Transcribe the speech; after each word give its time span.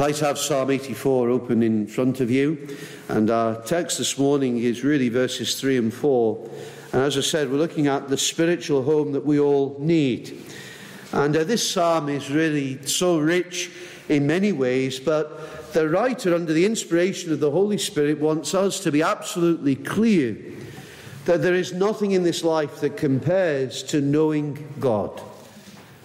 Like 0.00 0.16
to 0.16 0.24
have 0.24 0.38
Psalm 0.38 0.70
84 0.70 1.28
open 1.28 1.62
in 1.62 1.86
front 1.86 2.20
of 2.20 2.30
you. 2.30 2.74
And 3.10 3.28
our 3.28 3.60
text 3.60 3.98
this 3.98 4.16
morning 4.16 4.56
is 4.56 4.82
really 4.82 5.10
verses 5.10 5.60
3 5.60 5.76
and 5.76 5.92
4. 5.92 6.48
And 6.94 7.02
as 7.02 7.18
I 7.18 7.20
said, 7.20 7.50
we're 7.50 7.58
looking 7.58 7.86
at 7.86 8.08
the 8.08 8.16
spiritual 8.16 8.82
home 8.82 9.12
that 9.12 9.26
we 9.26 9.38
all 9.38 9.76
need. 9.78 10.42
And 11.12 11.36
uh, 11.36 11.44
this 11.44 11.70
psalm 11.70 12.08
is 12.08 12.30
really 12.30 12.82
so 12.86 13.18
rich 13.18 13.70
in 14.08 14.26
many 14.26 14.52
ways, 14.52 14.98
but 14.98 15.74
the 15.74 15.86
writer, 15.86 16.34
under 16.34 16.54
the 16.54 16.64
inspiration 16.64 17.30
of 17.30 17.40
the 17.40 17.50
Holy 17.50 17.76
Spirit, 17.76 18.20
wants 18.20 18.54
us 18.54 18.80
to 18.80 18.90
be 18.90 19.02
absolutely 19.02 19.76
clear 19.76 20.34
that 21.26 21.42
there 21.42 21.54
is 21.54 21.74
nothing 21.74 22.12
in 22.12 22.22
this 22.22 22.42
life 22.42 22.80
that 22.80 22.96
compares 22.96 23.82
to 23.82 24.00
knowing 24.00 24.66
God. 24.80 25.20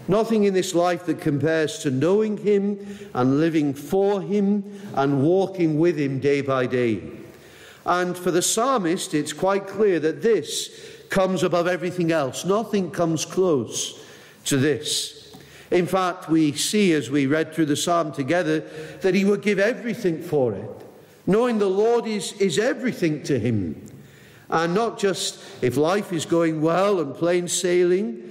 Nothing 0.08 0.44
in 0.44 0.54
this 0.54 0.76
life 0.76 1.06
that 1.06 1.20
compares 1.20 1.80
to 1.80 1.92
knowing 1.92 2.38
Him 2.38 3.10
and 3.14 3.40
living 3.40 3.74
for 3.74 4.22
Him 4.22 4.64
and 4.94 5.24
walking 5.24 5.80
with 5.80 5.98
Him 5.98 6.20
day 6.20 6.42
by 6.42 6.68
day. 6.68 7.02
And 7.86 8.18
for 8.18 8.32
the 8.32 8.42
psalmist, 8.42 9.14
it's 9.14 9.34
quite 9.34 9.68
clear 9.68 10.00
that 10.00 10.22
this 10.22 10.70
comes 11.10 11.44
above 11.44 11.68
everything 11.68 12.12
else. 12.12 12.46
Nothing 12.46 12.92
comes 12.92 13.26
close 13.26 14.04
to 14.46 14.58
this. 14.58 15.36
In 15.72 15.88
fact, 15.88 16.30
we 16.30 16.54
see 16.54 16.94
as 16.94 17.10
we 17.10 17.26
read 17.26 17.54
through 17.54 17.66
the 17.66 17.76
psalm 17.76 18.12
together 18.12 18.60
that 19.02 19.16
he 19.16 19.26
would 19.26 19.42
give 19.42 19.60
everything 19.60 20.22
for 20.22 20.54
it, 20.54 20.70
knowing 21.26 21.58
the 21.58 21.70
Lord 21.70 22.06
is, 22.06 22.34
is 22.34 22.60
everything 22.60 23.24
to 23.24 23.40
him. 23.40 23.82
And 24.50 24.76
not 24.76 25.00
just 25.00 25.44
if 25.64 25.76
life 25.76 26.14
is 26.14 26.26
going 26.26 26.62
well 26.62 27.00
and 27.00 27.16
plain 27.16 27.48
sailing, 27.48 28.25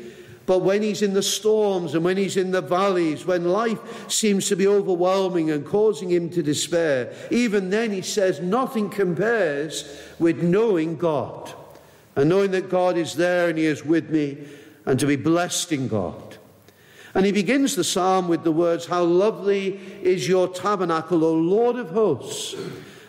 but 0.47 0.59
when 0.59 0.83
he's 0.83 1.01
in 1.01 1.15
the 1.15 1.23
storms 1.23 1.95
and 1.95 2.05
when 2.05 2.17
he's 2.17 2.37
in 2.37 2.51
the 2.51 2.61
valleys, 2.61 3.25
when 3.25 3.45
life 3.45 4.11
seems 4.11 4.49
to 4.49 4.57
be 4.57 4.67
overwhelming 4.67 5.51
and 5.51 5.65
causing 5.65 6.11
him 6.11 6.29
to 6.31 6.43
despair, 6.43 7.15
even 7.31 7.71
then 7.71 7.91
he 7.91 8.03
says 8.03 8.41
nothing 8.41 8.91
compares 8.91 9.99
with 10.19 10.43
knowing 10.43 10.97
God 10.97 11.53
and 12.17 12.29
knowing 12.29 12.51
that 12.51 12.69
God 12.69 12.99
is 12.99 13.15
there 13.15 13.49
and 13.49 13.57
he 13.57 13.65
is 13.65 13.85
with 13.85 14.11
me 14.11 14.39
and 14.85 15.01
to 15.01 15.07
be 15.07 15.17
blessed 15.17 15.73
in 15.73 15.89
God. 15.89 16.37
And 17.15 17.25
he 17.25 17.33
begins 17.33 17.77
the 17.77 17.85
psalm 17.85 18.29
with 18.29 18.45
the 18.45 18.53
words, 18.53 18.87
How 18.87 19.05
lovely 19.05 19.81
is 20.03 20.29
your 20.29 20.49
tabernacle, 20.49 21.25
O 21.25 21.33
Lord 21.33 21.77
of 21.77 21.91
hosts. 21.91 22.55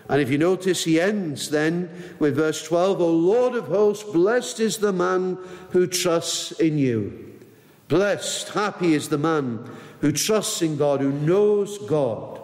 And 0.08 0.22
if 0.22 0.30
you 0.30 0.38
notice, 0.38 0.84
he 0.84 1.02
ends 1.02 1.50
then 1.50 1.90
with 2.20 2.36
verse 2.36 2.64
12, 2.64 3.02
O 3.02 3.10
Lord 3.10 3.56
of 3.56 3.66
hosts, 3.66 4.04
blessed 4.04 4.60
is 4.60 4.78
the 4.78 4.94
man 4.94 5.40
who 5.72 5.88
trusts 5.88 6.52
in 6.52 6.78
you. 6.78 7.25
Blessed, 7.88 8.50
happy 8.50 8.94
is 8.94 9.10
the 9.10 9.18
man 9.18 9.70
who 10.02 10.12
trusts 10.12 10.62
in 10.62 10.78
God, 10.78 11.02
who 11.02 11.12
knows 11.12 11.78
God. 11.78 12.42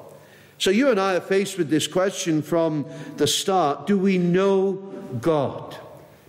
So 0.58 0.70
you 0.70 0.92
and 0.92 1.00
I 1.00 1.16
are 1.16 1.22
faced 1.22 1.58
with 1.58 1.70
this 1.70 1.88
question 1.88 2.44
from 2.44 2.86
the 3.18 3.26
start 3.26 3.88
Do 3.88 3.98
we 3.98 4.20
know 4.20 4.74
God? 5.20 5.76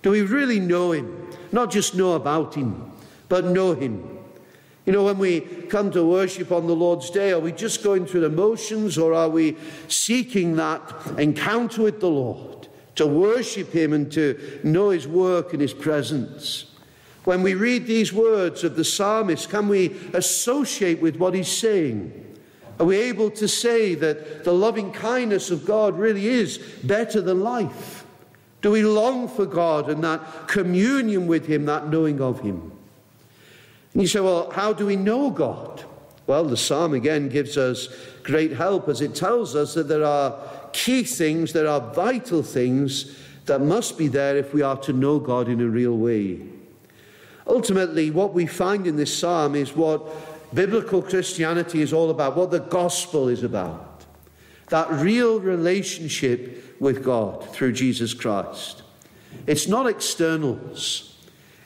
Do 0.00 0.10
we 0.10 0.22
really 0.22 0.58
know 0.58 0.92
Him? 0.92 1.30
Not 1.52 1.70
just 1.70 1.94
know 1.94 2.14
about 2.14 2.54
Him, 2.54 2.90
but 3.28 3.44
know 3.44 3.74
Him. 3.74 4.08
You 4.86 4.92
know, 4.92 5.04
when 5.04 5.18
we 5.18 5.40
come 5.40 5.92
to 5.92 6.04
worship 6.04 6.50
on 6.50 6.66
the 6.66 6.74
Lord's 6.74 7.10
Day, 7.10 7.30
are 7.32 7.38
we 7.38 7.52
just 7.52 7.84
going 7.84 8.06
through 8.06 8.22
the 8.22 8.30
motions 8.30 8.98
or 8.98 9.14
are 9.14 9.28
we 9.28 9.56
seeking 9.86 10.56
that 10.56 10.80
encounter 11.18 11.82
with 11.82 12.00
the 12.00 12.10
Lord 12.10 12.66
to 12.96 13.06
worship 13.06 13.70
Him 13.72 13.92
and 13.92 14.10
to 14.12 14.60
know 14.64 14.90
His 14.90 15.06
work 15.06 15.52
and 15.52 15.60
His 15.60 15.74
presence? 15.74 16.71
When 17.24 17.42
we 17.42 17.54
read 17.54 17.86
these 17.86 18.12
words 18.12 18.64
of 18.64 18.76
the 18.76 18.84
psalmist, 18.84 19.48
can 19.48 19.68
we 19.68 19.96
associate 20.12 21.00
with 21.00 21.16
what 21.16 21.34
he's 21.34 21.48
saying? 21.48 22.18
Are 22.80 22.86
we 22.86 22.96
able 22.96 23.30
to 23.32 23.46
say 23.46 23.94
that 23.94 24.44
the 24.44 24.52
loving 24.52 24.92
kindness 24.92 25.50
of 25.50 25.64
God 25.64 25.96
really 25.96 26.26
is 26.26 26.58
better 26.82 27.20
than 27.20 27.40
life? 27.40 28.04
Do 28.60 28.70
we 28.70 28.82
long 28.82 29.28
for 29.28 29.46
God 29.46 29.88
and 29.88 30.02
that 30.04 30.48
communion 30.48 31.26
with 31.26 31.46
Him, 31.46 31.66
that 31.66 31.88
knowing 31.88 32.20
of 32.20 32.40
Him? 32.40 32.72
And 33.92 34.02
you 34.02 34.08
say, 34.08 34.20
well, 34.20 34.50
how 34.50 34.72
do 34.72 34.86
we 34.86 34.96
know 34.96 35.30
God? 35.30 35.84
Well, 36.26 36.44
the 36.44 36.56
psalm 36.56 36.94
again 36.94 37.28
gives 37.28 37.56
us 37.56 37.88
great 38.22 38.52
help 38.52 38.88
as 38.88 39.00
it 39.00 39.14
tells 39.14 39.54
us 39.56 39.74
that 39.74 39.88
there 39.88 40.04
are 40.04 40.36
key 40.72 41.02
things, 41.02 41.52
there 41.52 41.68
are 41.68 41.80
vital 41.92 42.42
things 42.42 43.16
that 43.46 43.60
must 43.60 43.98
be 43.98 44.06
there 44.06 44.36
if 44.36 44.54
we 44.54 44.62
are 44.62 44.76
to 44.78 44.92
know 44.92 45.18
God 45.18 45.48
in 45.48 45.60
a 45.60 45.66
real 45.66 45.96
way. 45.96 46.40
Ultimately, 47.46 48.10
what 48.10 48.34
we 48.34 48.46
find 48.46 48.86
in 48.86 48.96
this 48.96 49.16
psalm 49.16 49.54
is 49.54 49.74
what 49.74 50.54
biblical 50.54 51.02
Christianity 51.02 51.82
is 51.82 51.92
all 51.92 52.10
about, 52.10 52.36
what 52.36 52.50
the 52.50 52.60
gospel 52.60 53.28
is 53.28 53.42
about. 53.42 54.04
That 54.68 54.90
real 54.90 55.40
relationship 55.40 56.76
with 56.80 57.04
God 57.04 57.48
through 57.50 57.72
Jesus 57.72 58.14
Christ. 58.14 58.82
It's 59.46 59.66
not 59.66 59.86
externals. 59.86 61.08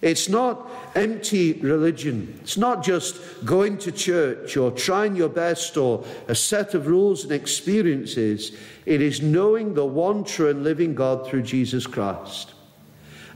It's 0.02 0.28
not 0.28 0.70
empty 0.94 1.54
religion. 1.54 2.38
It's 2.42 2.56
not 2.56 2.84
just 2.84 3.18
going 3.44 3.78
to 3.78 3.92
church 3.92 4.56
or 4.56 4.70
trying 4.70 5.16
your 5.16 5.28
best 5.28 5.76
or 5.76 6.04
a 6.28 6.34
set 6.34 6.74
of 6.74 6.86
rules 6.86 7.24
and 7.24 7.32
experiences. 7.32 8.56
It 8.84 9.00
is 9.00 9.22
knowing 9.22 9.74
the 9.74 9.86
one 9.86 10.24
true 10.24 10.50
and 10.50 10.62
living 10.62 10.94
God 10.94 11.26
through 11.26 11.42
Jesus 11.42 11.86
Christ. 11.86 12.52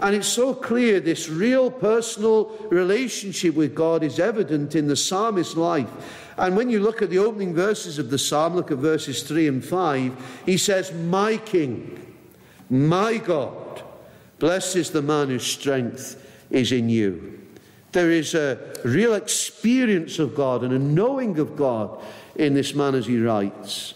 And 0.01 0.17
it's 0.17 0.29
so 0.29 0.55
clear 0.55 0.99
this 0.99 1.29
real 1.29 1.71
personal 1.71 2.57
relationship 2.71 3.55
with 3.55 3.75
God 3.75 4.03
is 4.03 4.19
evident 4.19 4.75
in 4.75 4.89
the 4.89 4.97
psalmist's 4.97 5.57
life. 5.57 5.89
And 6.39 6.57
when 6.57 6.71
you 6.71 6.81
look 6.81 7.03
at 7.03 7.11
the 7.11 7.19
opening 7.19 7.55
verses 7.55 7.99
of 7.99 8.09
the 8.09 8.19
psalm, 8.19 8.57
look 8.57 8.71
at 8.71 8.79
verses 8.79 9.23
3 9.23 9.49
and 9.49 9.65
5, 9.65 10.43
he 10.47 10.57
says, 10.57 10.91
My 10.93 11.37
King, 11.37 12.17
my 12.71 13.19
God, 13.19 13.83
blessed 14.39 14.77
is 14.77 14.91
the 14.91 15.03
man 15.03 15.29
whose 15.29 15.47
strength 15.47 16.27
is 16.51 16.73
in 16.73 16.89
you. 16.89 17.39
There 17.93 18.11
is 18.11 18.35
a 18.35 18.59
real 18.85 19.15
experience 19.15 20.19
of 20.19 20.35
God 20.35 20.65
and 20.65 20.73
a 20.73 20.79
knowing 20.79 21.39
of 21.39 21.57
God 21.57 22.03
in 22.37 22.55
this 22.55 22.75
man 22.75 22.95
as 22.95 23.07
he 23.07 23.21
writes. 23.21 23.95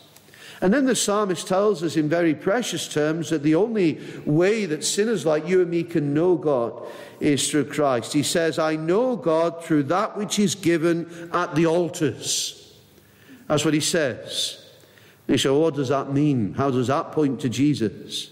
And 0.64 0.72
then 0.72 0.86
the 0.86 0.96
psalmist 0.96 1.46
tells 1.46 1.82
us 1.82 1.94
in 1.94 2.08
very 2.08 2.34
precious 2.34 2.88
terms 2.88 3.28
that 3.28 3.42
the 3.42 3.54
only 3.54 4.00
way 4.24 4.64
that 4.64 4.82
sinners 4.82 5.26
like 5.26 5.46
you 5.46 5.60
and 5.60 5.70
me 5.70 5.84
can 5.84 6.14
know 6.14 6.36
God 6.36 6.82
is 7.20 7.50
through 7.50 7.66
Christ. 7.66 8.14
He 8.14 8.22
says, 8.22 8.58
I 8.58 8.74
know 8.74 9.14
God 9.14 9.62
through 9.62 9.82
that 9.82 10.16
which 10.16 10.38
is 10.38 10.54
given 10.54 11.28
at 11.34 11.54
the 11.54 11.66
altars. 11.66 12.80
That's 13.46 13.62
what 13.62 13.74
he 13.74 13.80
says. 13.80 14.66
And 15.28 15.34
you 15.34 15.38
say, 15.38 15.50
well, 15.50 15.60
what 15.60 15.74
does 15.74 15.90
that 15.90 16.14
mean? 16.14 16.54
How 16.54 16.70
does 16.70 16.86
that 16.86 17.12
point 17.12 17.42
to 17.42 17.50
Jesus? 17.50 18.30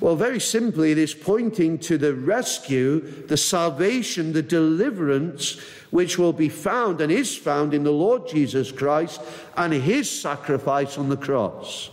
Well, 0.00 0.14
very 0.14 0.38
simply, 0.38 0.92
it 0.92 0.98
is 0.98 1.12
pointing 1.12 1.78
to 1.80 1.98
the 1.98 2.14
rescue, 2.14 3.00
the 3.26 3.36
salvation, 3.36 4.32
the 4.32 4.42
deliverance 4.42 5.60
which 5.90 6.18
will 6.18 6.32
be 6.32 6.48
found 6.48 7.00
and 7.00 7.10
is 7.10 7.36
found 7.36 7.74
in 7.74 7.82
the 7.82 7.92
Lord 7.92 8.28
Jesus 8.28 8.70
Christ 8.70 9.20
and 9.56 9.72
his 9.72 10.08
sacrifice 10.08 10.98
on 10.98 11.08
the 11.08 11.16
cross. 11.16 11.90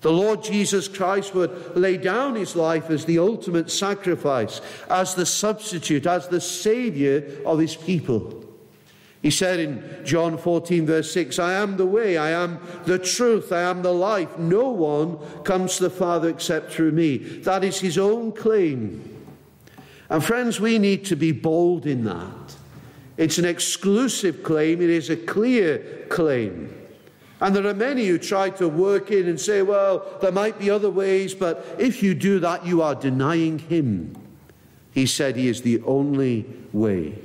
The 0.00 0.12
Lord 0.12 0.42
Jesus 0.42 0.88
Christ 0.88 1.32
would 1.34 1.76
lay 1.76 1.96
down 1.96 2.34
his 2.34 2.56
life 2.56 2.90
as 2.90 3.04
the 3.04 3.20
ultimate 3.20 3.70
sacrifice, 3.70 4.60
as 4.90 5.14
the 5.14 5.26
substitute, 5.26 6.06
as 6.06 6.26
the 6.26 6.40
Savior 6.40 7.38
of 7.46 7.60
his 7.60 7.76
people. 7.76 8.41
He 9.22 9.30
said 9.30 9.60
in 9.60 10.04
John 10.04 10.36
14, 10.36 10.84
verse 10.84 11.12
6, 11.12 11.38
I 11.38 11.52
am 11.52 11.76
the 11.76 11.86
way, 11.86 12.18
I 12.18 12.30
am 12.30 12.60
the 12.86 12.98
truth, 12.98 13.52
I 13.52 13.62
am 13.62 13.82
the 13.82 13.92
life. 13.92 14.36
No 14.36 14.70
one 14.70 15.16
comes 15.44 15.76
to 15.76 15.84
the 15.84 15.90
Father 15.90 16.28
except 16.28 16.72
through 16.72 16.90
me. 16.90 17.18
That 17.18 17.62
is 17.62 17.78
his 17.78 17.98
own 17.98 18.32
claim. 18.32 19.08
And 20.10 20.24
friends, 20.24 20.58
we 20.58 20.76
need 20.78 21.04
to 21.06 21.16
be 21.16 21.30
bold 21.30 21.86
in 21.86 22.02
that. 22.04 22.56
It's 23.16 23.38
an 23.38 23.44
exclusive 23.44 24.42
claim, 24.42 24.82
it 24.82 24.90
is 24.90 25.08
a 25.08 25.16
clear 25.16 26.04
claim. 26.08 26.76
And 27.40 27.54
there 27.54 27.66
are 27.66 27.74
many 27.74 28.06
who 28.06 28.18
try 28.18 28.50
to 28.50 28.68
work 28.68 29.12
in 29.12 29.28
and 29.28 29.40
say, 29.40 29.62
well, 29.62 30.04
there 30.20 30.32
might 30.32 30.58
be 30.58 30.68
other 30.68 30.90
ways, 30.90 31.32
but 31.32 31.64
if 31.78 32.02
you 32.02 32.14
do 32.14 32.40
that, 32.40 32.66
you 32.66 32.82
are 32.82 32.94
denying 32.94 33.60
him. 33.60 34.16
He 34.92 35.06
said 35.06 35.36
he 35.36 35.48
is 35.48 35.62
the 35.62 35.80
only 35.82 36.44
way. 36.72 37.18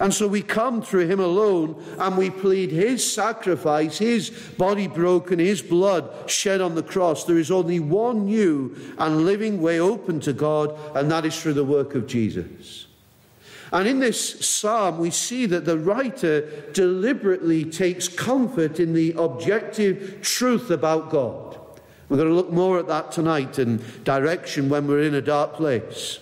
And 0.00 0.14
so 0.14 0.28
we 0.28 0.42
come 0.42 0.80
through 0.80 1.08
him 1.08 1.18
alone 1.18 1.82
and 1.98 2.16
we 2.16 2.30
plead 2.30 2.70
his 2.70 3.10
sacrifice, 3.12 3.98
his 3.98 4.30
body 4.30 4.86
broken, 4.86 5.40
his 5.40 5.60
blood 5.60 6.30
shed 6.30 6.60
on 6.60 6.76
the 6.76 6.84
cross. 6.84 7.24
There 7.24 7.38
is 7.38 7.50
only 7.50 7.80
one 7.80 8.26
new 8.26 8.76
and 8.98 9.26
living 9.26 9.60
way 9.60 9.80
open 9.80 10.20
to 10.20 10.32
God, 10.32 10.78
and 10.94 11.10
that 11.10 11.24
is 11.26 11.40
through 11.40 11.54
the 11.54 11.64
work 11.64 11.96
of 11.96 12.06
Jesus. 12.06 12.86
And 13.72 13.86
in 13.86 13.98
this 13.98 14.46
psalm, 14.46 14.98
we 14.98 15.10
see 15.10 15.46
that 15.46 15.64
the 15.64 15.78
writer 15.78 16.42
deliberately 16.72 17.64
takes 17.64 18.08
comfort 18.08 18.80
in 18.80 18.94
the 18.94 19.12
objective 19.18 20.20
truth 20.22 20.70
about 20.70 21.10
God. 21.10 21.58
We're 22.08 22.16
going 22.16 22.28
to 22.28 22.34
look 22.34 22.52
more 22.52 22.78
at 22.78 22.86
that 22.86 23.12
tonight 23.12 23.58
in 23.58 23.82
direction 24.04 24.68
when 24.68 24.86
we're 24.86 25.02
in 25.02 25.14
a 25.14 25.20
dark 25.20 25.54
place. 25.54 26.20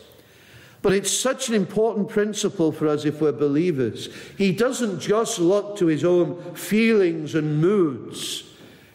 But 0.87 0.95
it's 0.95 1.11
such 1.11 1.49
an 1.49 1.57
important 1.57 2.09
principle 2.09 2.71
for 2.71 2.87
us 2.87 3.05
if 3.05 3.21
we're 3.21 3.33
believers. 3.33 4.09
He 4.39 4.53
doesn't 4.53 5.01
just 5.01 5.41
look 5.41 5.77
to 5.79 5.87
his 5.87 6.05
own 6.05 6.55
feelings 6.55 7.35
and 7.35 7.61
moods. 7.61 8.45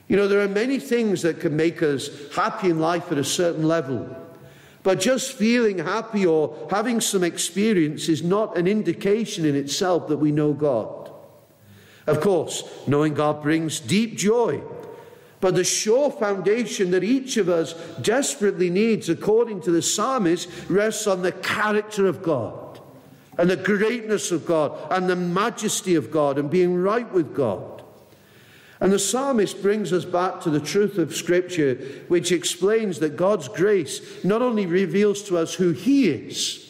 You 0.08 0.16
know, 0.16 0.30
there 0.30 0.40
are 0.40 0.48
many 0.48 0.80
things 0.80 1.22
that 1.24 1.42
can 1.42 1.58
make 1.58 1.84
us 1.84 2.10
happy 2.34 2.70
in 2.70 2.80
life 2.80 3.12
at 3.12 3.18
a 3.18 3.26
certain 3.26 3.68
level. 3.68 4.08
But 4.84 5.02
just 5.02 5.34
feeling 5.34 5.80
happy 5.80 6.26
or 6.26 6.66
having 6.72 7.02
some 7.02 7.26
experience 7.26 8.08
is 8.08 8.24
not 8.24 8.58
an 8.58 8.68
indication 8.68 9.44
in 9.44 9.58
itself 9.58 10.08
that 10.08 10.16
we 10.16 10.32
know 10.32 10.54
God. 10.54 11.12
Of 12.08 12.22
course, 12.22 12.64
knowing 12.88 13.16
God 13.16 13.44
brings 13.44 13.82
deep 13.82 14.18
joy. 14.18 14.62
But 15.42 15.56
the 15.56 15.64
sure 15.64 16.12
foundation 16.12 16.92
that 16.92 17.04
each 17.04 17.36
of 17.38 17.50
us 17.50 17.74
desperately 18.02 18.70
needs, 18.70 19.10
according 19.10 19.62
to 19.62 19.72
the 19.72 19.82
psalmist, 19.82 20.48
rests 20.70 21.08
on 21.08 21.24
the 21.24 21.32
character 21.32 22.08
of 22.08 22.22
God 22.22 22.80
and 23.38 23.50
the 23.50 23.58
greatness 23.58 24.32
of 24.32 24.46
God 24.46 24.78
and 24.92 25.10
the 25.10 25.16
majesty 25.16 25.96
of 25.96 26.12
God 26.12 26.38
and 26.38 26.50
being 26.50 26.76
right 26.76 27.12
with 27.12 27.36
God. 27.36 27.84
And 28.80 28.92
the 28.92 29.00
psalmist 29.00 29.62
brings 29.62 29.92
us 29.94 30.06
back 30.06 30.42
to 30.42 30.50
the 30.50 30.60
truth 30.60 30.98
of 30.98 31.16
Scripture, 31.16 31.76
which 32.08 32.32
explains 32.32 33.00
that 33.00 33.16
God's 33.16 33.48
grace 33.48 34.24
not 34.24 34.42
only 34.42 34.66
reveals 34.66 35.24
to 35.24 35.38
us 35.38 35.56
who 35.56 35.72
He 35.72 36.10
is, 36.10 36.68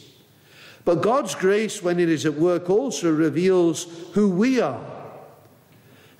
but 0.83 1.01
God's 1.01 1.35
grace, 1.35 1.83
when 1.83 2.00
it 2.00 2.09
is 2.09 2.25
at 2.25 2.33
work, 2.33 2.69
also 2.69 3.12
reveals 3.12 3.83
who 4.13 4.29
we 4.29 4.59
are. 4.59 4.91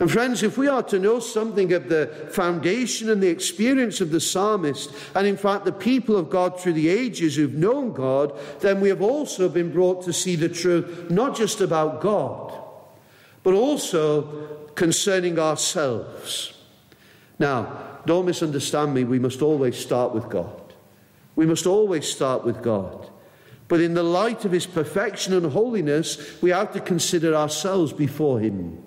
And 0.02 0.12
friends, 0.12 0.42
if 0.42 0.58
we 0.58 0.68
are 0.68 0.82
to 0.82 0.98
know 0.98 1.20
something 1.20 1.72
of 1.74 1.88
the 1.88 2.08
foundation 2.32 3.12
and 3.12 3.22
the 3.22 3.30
experience 3.30 4.02
of 4.02 4.10
the 4.10 4.20
psalmist, 4.20 4.92
and 5.14 5.28
in 5.28 5.38
fact 5.38 5.64
the 5.64 5.72
people 5.72 6.18
of 6.18 6.28
God 6.28 6.60
through 6.60 6.74
the 6.74 6.90
ages 6.90 7.36
who've 7.36 7.54
known 7.54 7.94
God, 7.94 8.36
then 8.62 8.82
we 8.82 8.90
have 8.90 9.04
also 9.04 9.48
been 9.48 9.72
brought 9.72 10.04
to 10.06 10.12
see 10.12 10.36
the 10.36 10.50
truth 10.50 11.12
not 11.12 11.36
just 11.36 11.62
about 11.62 12.02
God, 12.02 12.52
but 13.44 13.54
also 13.54 14.48
concerning 14.74 15.38
ourselves. 15.38 16.58
Now, 17.38 18.00
don't 18.08 18.26
misunderstand 18.26 18.96
me, 18.96 19.04
we 19.04 19.20
must 19.20 19.44
always 19.44 19.78
start 19.78 20.16
with 20.16 20.30
God. 20.30 20.74
We 21.36 21.46
must 21.46 21.68
always 21.68 22.10
start 22.10 22.44
with 22.44 22.64
God. 22.64 23.08
But 23.68 23.82
in 23.82 23.94
the 23.94 24.02
light 24.02 24.46
of 24.46 24.52
his 24.52 24.66
perfection 24.66 25.36
and 25.36 25.46
holiness, 25.52 26.42
we 26.42 26.50
have 26.50 26.74
to 26.74 26.80
consider 26.80 27.36
ourselves 27.36 27.94
before 27.94 28.40
him. 28.40 28.84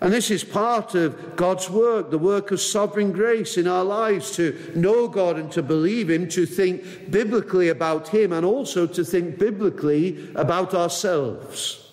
And 0.00 0.12
this 0.12 0.30
is 0.30 0.44
part 0.44 0.94
of 0.94 1.34
God's 1.34 1.68
work, 1.68 2.10
the 2.10 2.18
work 2.18 2.52
of 2.52 2.60
sovereign 2.60 3.10
grace 3.10 3.56
in 3.56 3.66
our 3.66 3.84
lives 3.84 4.30
to 4.36 4.72
know 4.76 5.08
God 5.08 5.36
and 5.36 5.50
to 5.52 5.62
believe 5.62 6.08
Him, 6.08 6.28
to 6.28 6.46
think 6.46 7.10
biblically 7.10 7.68
about 7.68 8.08
Him, 8.08 8.32
and 8.32 8.46
also 8.46 8.86
to 8.86 9.04
think 9.04 9.38
biblically 9.38 10.30
about 10.36 10.72
ourselves. 10.72 11.84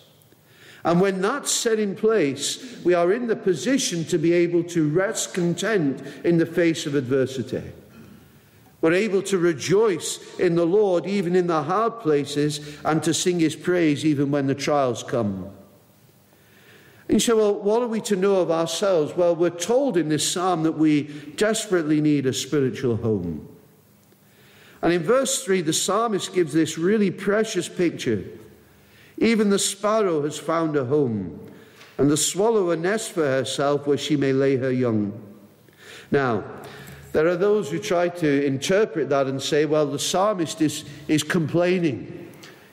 And 0.84 1.00
when 1.00 1.20
that's 1.20 1.50
set 1.50 1.80
in 1.80 1.96
place, 1.96 2.80
we 2.84 2.94
are 2.94 3.12
in 3.12 3.26
the 3.26 3.34
position 3.34 4.04
to 4.04 4.18
be 4.18 4.32
able 4.32 4.62
to 4.64 4.88
rest 4.88 5.34
content 5.34 6.00
in 6.22 6.38
the 6.38 6.46
face 6.46 6.86
of 6.86 6.94
adversity. 6.94 7.62
We're 8.80 8.92
able 8.92 9.22
to 9.22 9.38
rejoice 9.38 10.38
in 10.38 10.54
the 10.54 10.64
Lord 10.64 11.06
even 11.06 11.34
in 11.34 11.48
the 11.48 11.64
hard 11.64 11.98
places 11.98 12.78
and 12.84 13.02
to 13.02 13.12
sing 13.12 13.40
his 13.40 13.56
praise 13.56 14.04
even 14.04 14.30
when 14.30 14.46
the 14.46 14.54
trials 14.54 15.02
come. 15.02 15.50
And 17.08 17.14
you 17.14 17.20
say, 17.20 17.32
well, 17.32 17.54
what 17.54 17.82
are 17.82 17.86
we 17.86 18.00
to 18.02 18.16
know 18.16 18.36
of 18.36 18.50
ourselves? 18.50 19.14
Well, 19.16 19.36
we're 19.36 19.50
told 19.50 19.96
in 19.96 20.08
this 20.08 20.28
psalm 20.30 20.64
that 20.64 20.72
we 20.72 21.04
desperately 21.36 22.00
need 22.00 22.26
a 22.26 22.32
spiritual 22.32 22.96
home. 22.96 23.48
And 24.82 24.92
in 24.92 25.02
verse 25.02 25.44
3, 25.44 25.62
the 25.62 25.72
psalmist 25.72 26.34
gives 26.34 26.52
this 26.52 26.78
really 26.78 27.10
precious 27.10 27.68
picture 27.68 28.24
even 29.18 29.50
the 29.50 29.58
sparrow 29.58 30.22
has 30.22 30.38
found 30.38 30.76
a 30.76 30.84
home, 30.84 31.40
and 31.98 32.10
the 32.10 32.16
swallow 32.16 32.70
a 32.70 32.76
nest 32.76 33.12
for 33.12 33.24
herself 33.24 33.86
where 33.86 33.96
she 33.96 34.16
may 34.16 34.32
lay 34.32 34.56
her 34.56 34.70
young. 34.70 35.12
Now, 36.10 36.44
there 37.12 37.26
are 37.26 37.36
those 37.36 37.70
who 37.70 37.78
try 37.78 38.10
to 38.10 38.44
interpret 38.44 39.08
that 39.08 39.26
and 39.26 39.40
say, 39.40 39.64
well, 39.64 39.86
the 39.86 39.98
psalmist 39.98 40.60
is, 40.60 40.84
is 41.08 41.22
complaining. 41.22 42.25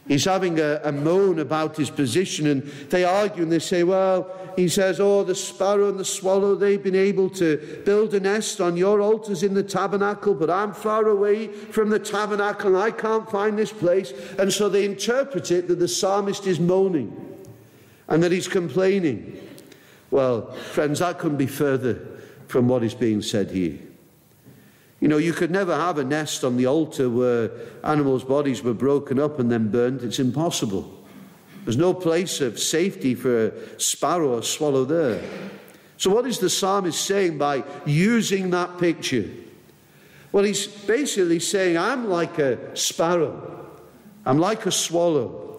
He's 0.08 0.26
having 0.26 0.60
a, 0.60 0.82
a 0.84 0.92
moan 0.92 1.40
about 1.40 1.78
his 1.78 1.90
position, 1.90 2.48
and 2.48 2.64
they 2.90 3.06
argue 3.06 3.44
and 3.44 3.52
they 3.52 3.60
say, 3.60 3.84
well, 3.84 4.30
he 4.56 4.68
says, 4.68 5.00
Oh, 5.00 5.24
the 5.24 5.34
sparrow 5.34 5.90
and 5.90 6.00
the 6.00 6.06
swallow, 6.06 6.56
they've 6.56 6.82
been 6.82 6.96
able 6.96 7.30
to 7.32 7.82
build 7.86 8.14
a 8.14 8.20
nest 8.20 8.60
on 8.60 8.76
your 8.78 9.02
altars 9.02 9.44
in 9.44 9.54
the 9.54 9.64
tabernacle, 9.64 10.34
but 10.34 10.50
I'm 10.50 10.74
far 10.74 11.08
away 11.08 11.48
from 11.48 11.90
the 11.90 12.00
tabernacle 12.00 12.76
and 12.76 12.84
I 12.84 12.92
can't 12.92 13.30
find 13.30 13.58
this 13.58 13.72
place. 13.72 14.12
And 14.38 14.52
so 14.52 14.70
they 14.70 14.86
interpret 14.86 15.52
it 15.52 15.68
that 15.70 15.80
the 15.80 15.88
psalmist 15.88 16.48
is 16.48 16.60
moaning 16.60 17.18
and 18.08 18.22
that 18.22 18.32
he's 18.32 18.48
complaining. 18.48 19.40
Well, 20.12 20.52
friends, 20.52 21.00
that 21.00 21.18
couldn't 21.18 21.38
be 21.38 21.48
further 21.48 22.06
from 22.48 22.68
what 22.68 22.84
is 22.84 22.94
being 22.94 23.22
said 23.22 23.50
here. 23.50 23.80
You 25.04 25.10
know, 25.10 25.18
you 25.18 25.34
could 25.34 25.52
never 25.52 25.76
have 25.76 25.98
a 25.98 26.06
nest 26.06 26.46
on 26.46 26.56
the 26.56 26.66
altar 26.66 27.10
where 27.10 27.52
animals' 27.84 28.24
bodies 28.24 28.64
were 28.64 28.74
broken 28.74 29.20
up 29.20 29.38
and 29.38 29.52
then 29.52 29.70
burned. 29.70 30.02
It's 30.02 30.18
impossible. 30.18 30.90
There's 31.66 31.76
no 31.76 31.94
place 31.94 32.40
of 32.40 32.58
safety 32.58 33.14
for 33.14 33.48
a 33.48 33.80
sparrow 33.82 34.38
or 34.38 34.44
swallow 34.44 34.86
there. 34.86 35.22
So, 35.98 36.10
what 36.10 36.26
is 36.26 36.40
the 36.40 36.50
psalmist 36.50 37.04
saying 37.04 37.38
by 37.38 37.66
using 37.86 38.52
that 38.52 38.78
picture? 38.78 39.30
Well, 40.32 40.46
he's 40.46 40.68
basically 40.68 41.42
saying, 41.42 41.78
I'm 41.78 42.08
like 42.08 42.40
a 42.40 42.74
sparrow, 42.74 43.68
I'm 44.26 44.38
like 44.38 44.66
a 44.66 44.72
swallow. 44.72 45.53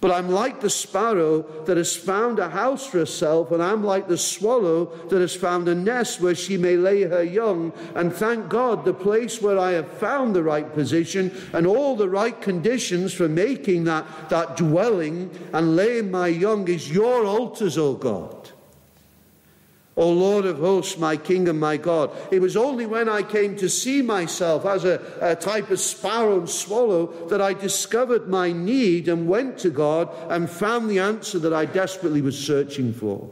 But 0.00 0.10
I'm 0.10 0.28
like 0.28 0.60
the 0.60 0.68
sparrow 0.68 1.42
that 1.64 1.78
has 1.78 1.96
found 1.96 2.38
a 2.38 2.50
house 2.50 2.86
for 2.86 2.98
herself, 2.98 3.50
and 3.50 3.62
I'm 3.62 3.82
like 3.82 4.08
the 4.08 4.18
swallow 4.18 4.86
that 5.08 5.20
has 5.20 5.34
found 5.34 5.68
a 5.68 5.74
nest 5.74 6.20
where 6.20 6.34
she 6.34 6.58
may 6.58 6.76
lay 6.76 7.02
her 7.02 7.22
young. 7.22 7.72
And 7.94 8.12
thank 8.12 8.48
God, 8.48 8.84
the 8.84 8.92
place 8.92 9.40
where 9.40 9.58
I 9.58 9.72
have 9.72 9.90
found 9.90 10.36
the 10.36 10.42
right 10.42 10.70
position 10.74 11.32
and 11.54 11.66
all 11.66 11.96
the 11.96 12.10
right 12.10 12.38
conditions 12.40 13.14
for 13.14 13.28
making 13.28 13.84
that, 13.84 14.06
that 14.28 14.56
dwelling 14.56 15.30
and 15.54 15.76
laying 15.76 16.10
my 16.10 16.28
young 16.28 16.68
is 16.68 16.90
your 16.90 17.24
altars, 17.24 17.78
O 17.78 17.94
God. 17.94 18.50
O 19.96 20.10
Lord 20.12 20.44
of 20.44 20.58
hosts, 20.58 20.98
my 20.98 21.16
King 21.16 21.48
and 21.48 21.58
my 21.58 21.78
God. 21.78 22.10
It 22.30 22.40
was 22.40 22.56
only 22.56 22.84
when 22.84 23.08
I 23.08 23.22
came 23.22 23.56
to 23.56 23.68
see 23.68 24.02
myself 24.02 24.66
as 24.66 24.84
a, 24.84 25.00
a, 25.22 25.34
type 25.34 25.70
of 25.70 25.80
sparrow 25.80 26.38
and 26.38 26.48
swallow 26.48 27.06
that 27.28 27.40
I 27.40 27.54
discovered 27.54 28.28
my 28.28 28.52
need 28.52 29.08
and 29.08 29.26
went 29.26 29.56
to 29.58 29.70
God 29.70 30.14
and 30.30 30.50
found 30.50 30.90
the 30.90 30.98
answer 30.98 31.38
that 31.38 31.54
I 31.54 31.64
desperately 31.64 32.20
was 32.20 32.38
searching 32.38 32.92
for. 32.92 33.30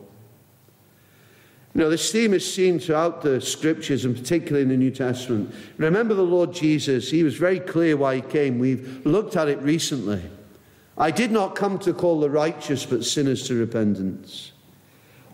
Know, 1.76 1.90
this 1.90 2.12
theme 2.12 2.32
is 2.32 2.55
seen 2.55 2.79
throughout 2.79 3.20
the 3.20 3.41
scriptures 3.41 4.05
and 4.05 4.17
particularly 4.17 4.62
in 4.62 4.69
the 4.69 4.77
New 4.77 4.93
Testament. 4.93 5.53
Remember 5.77 6.15
the 6.15 6.22
Lord 6.22 6.55
Jesus, 6.55 7.10
he 7.10 7.24
was 7.24 7.34
very 7.34 7.58
clear 7.58 7.96
why 7.96 8.17
he 8.17 8.20
came. 8.22 8.60
We've 8.60 9.05
looked 9.05 9.36
at 9.36 9.48
it 9.48 9.60
recently. 9.60 10.22
I 10.96 11.10
did 11.10 11.32
not 11.32 11.56
come 11.56 11.81
to 11.81 11.93
call 11.93 12.20
the 12.20 12.31
righteous, 12.31 12.86
but 12.86 13.05
sinners 13.05 13.48
to 13.48 13.55
repentance. 13.55 14.53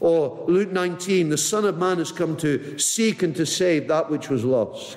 Or 0.00 0.44
Luke 0.48 0.70
19, 0.70 1.28
the 1.28 1.36
Son 1.38 1.66
of 1.66 1.78
Man 1.78 1.98
has 1.98 2.10
come 2.10 2.36
to 2.38 2.78
seek 2.78 3.22
and 3.22 3.36
to 3.36 3.44
save 3.44 3.88
that 3.88 4.10
which 4.10 4.30
was 4.30 4.44
lost. 4.44 4.96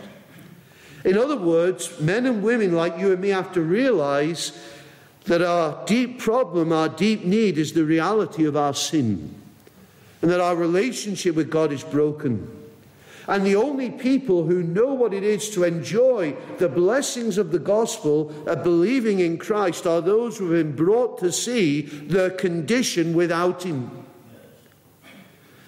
In 1.03 1.17
other 1.17 1.35
words, 1.35 1.99
men 1.99 2.25
and 2.25 2.41
women 2.41 2.73
like 2.73 2.97
you 2.97 3.11
and 3.11 3.21
me 3.21 3.29
have 3.29 3.51
to 3.53 3.61
realize 3.61 4.57
that 5.25 5.41
our 5.41 5.85
deep 5.85 6.19
problem, 6.19 6.71
our 6.71 6.87
deep 6.87 7.25
need 7.25 7.57
is 7.57 7.73
the 7.73 7.83
reality 7.83 8.45
of 8.45 8.55
our 8.55 8.73
sin, 8.73 9.35
and 10.21 10.31
that 10.31 10.39
our 10.39 10.55
relationship 10.55 11.35
with 11.35 11.49
God 11.49 11.73
is 11.73 11.83
broken. 11.83 12.59
And 13.27 13.45
the 13.45 13.55
only 13.55 13.89
people 13.89 14.45
who 14.45 14.63
know 14.63 14.93
what 14.93 15.13
it 15.13 15.23
is 15.23 15.49
to 15.51 15.63
enjoy 15.63 16.35
the 16.57 16.67
blessings 16.67 17.37
of 17.37 17.51
the 17.51 17.59
gospel 17.59 18.33
of 18.45 18.63
believing 18.63 19.19
in 19.19 19.37
Christ 19.37 19.87
are 19.87 20.01
those 20.01 20.37
who 20.37 20.51
have 20.51 20.65
been 20.65 20.75
brought 20.75 21.19
to 21.19 21.31
see 21.31 21.81
their 21.81 22.29
condition 22.29 23.13
without 23.13 23.63
Him. 23.63 24.02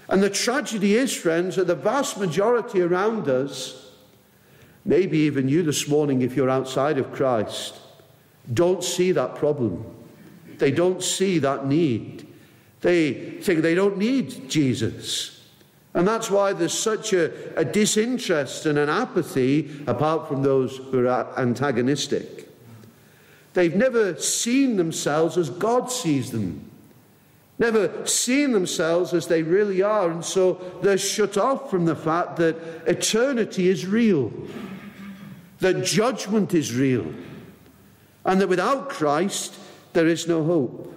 And 0.07 0.21
the 0.21 0.29
tragedy 0.29 0.95
is, 0.95 1.15
friends, 1.15 1.55
that 1.55 1.67
the 1.67 1.75
vast 1.75 2.17
majority 2.17 2.81
around 2.81 3.27
us, 3.27 3.91
maybe 4.83 5.17
even 5.19 5.49
you 5.49 5.63
this 5.63 5.87
morning 5.87 6.21
if 6.21 6.35
you're 6.35 6.49
outside 6.49 6.97
of 6.97 7.11
Christ, 7.11 7.79
don't 8.53 8.83
see 8.83 9.11
that 9.13 9.35
problem. 9.35 9.83
They 10.57 10.71
don't 10.71 11.01
see 11.01 11.39
that 11.39 11.65
need. 11.65 12.27
They 12.81 13.13
think 13.41 13.61
they 13.61 13.73
don't 13.73 13.97
need 13.97 14.47
Jesus. 14.47 15.31
And 15.95 16.07
that's 16.07 16.29
why 16.29 16.53
there's 16.53 16.77
such 16.77 17.13
a, 17.13 17.57
a 17.57 17.65
disinterest 17.65 18.65
and 18.65 18.77
an 18.77 18.89
apathy, 18.89 19.71
apart 19.87 20.27
from 20.27 20.43
those 20.43 20.77
who 20.77 21.07
are 21.07 21.39
antagonistic. 21.39 22.49
They've 23.53 23.75
never 23.75 24.17
seen 24.17 24.75
themselves 24.75 25.37
as 25.37 25.49
God 25.49 25.89
sees 25.89 26.31
them 26.31 26.69
never 27.57 28.05
seeing 28.05 28.51
themselves 28.51 29.13
as 29.13 29.27
they 29.27 29.43
really 29.43 29.81
are, 29.81 30.11
and 30.11 30.23
so 30.23 30.55
they're 30.81 30.97
shut 30.97 31.37
off 31.37 31.69
from 31.69 31.85
the 31.85 31.95
fact 31.95 32.37
that 32.37 32.55
eternity 32.87 33.69
is 33.69 33.85
real, 33.85 34.31
that 35.59 35.85
judgment 35.85 36.53
is 36.53 36.73
real, 36.73 37.13
and 38.25 38.41
that 38.41 38.49
without 38.49 38.89
Christ, 38.89 39.57
there 39.93 40.07
is 40.07 40.27
no 40.27 40.43
hope. 40.43 40.91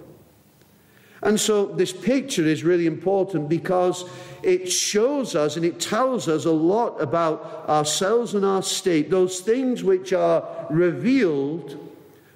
And 1.21 1.39
so 1.39 1.65
this 1.65 1.91
picture 1.91 2.45
is 2.45 2.63
really 2.63 2.85
important 2.85 3.49
because 3.49 4.05
it 4.41 4.71
shows 4.71 5.35
us 5.35 5.57
and 5.57 5.65
it 5.65 5.79
tells 5.79 6.29
us 6.29 6.45
a 6.45 6.51
lot 6.51 7.01
about 7.01 7.65
ourselves 7.67 8.35
and 8.35 8.45
our 8.45 8.63
state, 8.63 9.09
those 9.09 9.41
things 9.41 9.83
which 9.83 10.13
are 10.13 10.47
revealed 10.69 11.77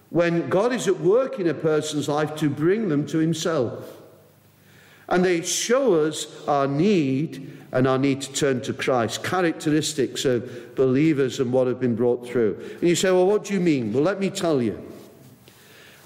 when 0.10 0.50
God 0.50 0.74
is 0.74 0.88
at 0.88 1.00
work 1.00 1.39
in 1.39 1.48
a 1.48 1.53
person's 1.53 2.10
life 2.10 2.36
to 2.36 2.50
bring 2.50 2.89
them 2.89 3.08
to 3.08 3.20
Himself. 3.20 4.02
And 5.10 5.24
they 5.24 5.41
show 5.41 5.95
us 5.95 6.27
our 6.48 6.67
need 6.67 7.60
and 7.72 7.88
our 7.88 7.98
need 7.98 8.22
to 8.22 8.33
turn 8.33 8.62
to 8.62 8.74
Christ, 8.74 9.24
characteristics 9.24 10.25
of 10.25 10.75
believers 10.75 11.39
and 11.39 11.51
what 11.51 11.67
have 11.67 11.79
been 11.79 11.95
brought 11.95 12.27
through. 12.27 12.60
And 12.79 12.88
you 12.88 12.95
say, 12.95 13.12
well, 13.12 13.25
what 13.25 13.43
do 13.43 13.53
you 13.53 13.60
mean? 13.60 13.91
Well, 13.91 14.03
let 14.03 14.19
me 14.19 14.29
tell 14.29 14.62
you. 14.62 14.81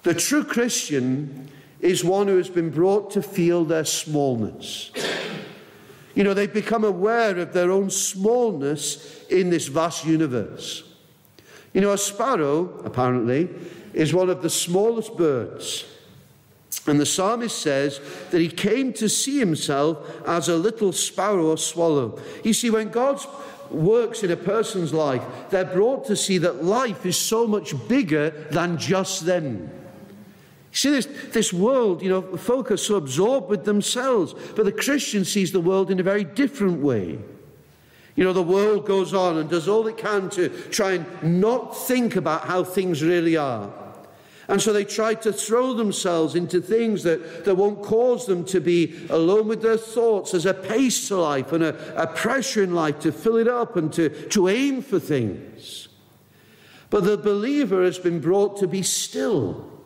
The 0.03 0.13
true 0.13 0.43
Christian 0.43 1.49
is 1.81 2.03
one 2.03 2.27
who 2.27 2.37
has 2.37 2.49
been 2.49 2.69
brought 2.69 3.11
to 3.11 3.21
feel 3.21 3.65
their 3.65 3.85
smallness. 3.85 4.91
You 6.15 6.23
know, 6.23 6.33
they've 6.33 6.51
become 6.51 6.83
aware 6.83 7.37
of 7.37 7.53
their 7.53 7.71
own 7.71 7.89
smallness 7.89 9.25
in 9.29 9.49
this 9.49 9.67
vast 9.67 10.05
universe. 10.05 10.83
You 11.73 11.81
know, 11.81 11.91
a 11.91 11.97
sparrow, 11.97 12.79
apparently, 12.85 13.49
is 13.93 14.13
one 14.13 14.29
of 14.29 14.41
the 14.41 14.49
smallest 14.49 15.15
birds. 15.17 15.85
And 16.87 16.99
the 16.99 17.05
psalmist 17.05 17.61
says 17.61 17.99
that 18.31 18.39
he 18.39 18.47
came 18.47 18.93
to 18.93 19.09
see 19.09 19.39
himself 19.39 19.97
as 20.25 20.47
a 20.47 20.55
little 20.55 20.93
sparrow 20.93 21.47
or 21.47 21.57
swallow. 21.57 22.19
You 22.43 22.53
see, 22.53 22.69
when 22.69 22.89
God 22.89 23.19
works 23.69 24.23
in 24.23 24.31
a 24.31 24.37
person's 24.37 24.93
life, 24.93 25.21
they're 25.49 25.65
brought 25.65 26.05
to 26.05 26.15
see 26.15 26.37
that 26.39 26.63
life 26.63 27.05
is 27.05 27.17
so 27.17 27.45
much 27.45 27.73
bigger 27.89 28.29
than 28.51 28.77
just 28.77 29.25
them. 29.25 29.69
You 30.71 30.77
see, 30.77 30.89
this, 30.91 31.05
this 31.33 31.51
world, 31.51 32.01
you 32.01 32.09
know, 32.09 32.21
folk 32.37 32.71
are 32.71 32.77
so 32.77 32.95
absorbed 32.95 33.49
with 33.49 33.65
themselves, 33.65 34.33
but 34.55 34.63
the 34.63 34.71
Christian 34.71 35.25
sees 35.25 35.51
the 35.51 35.59
world 35.59 35.91
in 35.91 35.99
a 35.99 36.03
very 36.03 36.23
different 36.23 36.81
way. 36.81 37.19
You 38.15 38.23
know, 38.23 38.33
the 38.33 38.43
world 38.43 38.85
goes 38.85 39.13
on 39.13 39.37
and 39.37 39.49
does 39.49 39.67
all 39.67 39.85
it 39.87 39.97
can 39.97 40.29
to 40.31 40.49
try 40.69 40.93
and 40.93 41.41
not 41.41 41.77
think 41.77 42.15
about 42.15 42.45
how 42.45 42.63
things 42.63 43.03
really 43.03 43.35
are. 43.35 43.71
And 44.47 44.61
so 44.61 44.71
they 44.71 44.85
try 44.85 45.13
to 45.13 45.33
throw 45.33 45.73
themselves 45.73 46.35
into 46.35 46.61
things 46.61 47.03
that, 47.03 47.43
that 47.45 47.55
won't 47.55 47.83
cause 47.83 48.25
them 48.25 48.45
to 48.45 48.61
be 48.61 49.07
alone 49.09 49.47
with 49.47 49.61
their 49.61 49.77
thoughts. 49.77 50.31
There's 50.31 50.45
a 50.45 50.53
pace 50.53 51.09
to 51.09 51.17
life 51.17 51.51
and 51.51 51.63
a, 51.63 52.01
a 52.01 52.07
pressure 52.07 52.63
in 52.63 52.73
life 52.73 52.99
to 52.99 53.11
fill 53.11 53.35
it 53.35 53.47
up 53.47 53.75
and 53.75 53.91
to, 53.93 54.09
to 54.29 54.47
aim 54.47 54.81
for 54.81 54.99
things. 54.99 55.89
But 56.89 57.03
the 57.03 57.17
believer 57.17 57.83
has 57.83 57.99
been 57.99 58.21
brought 58.21 58.57
to 58.59 58.67
be 58.67 58.83
still 58.83 59.77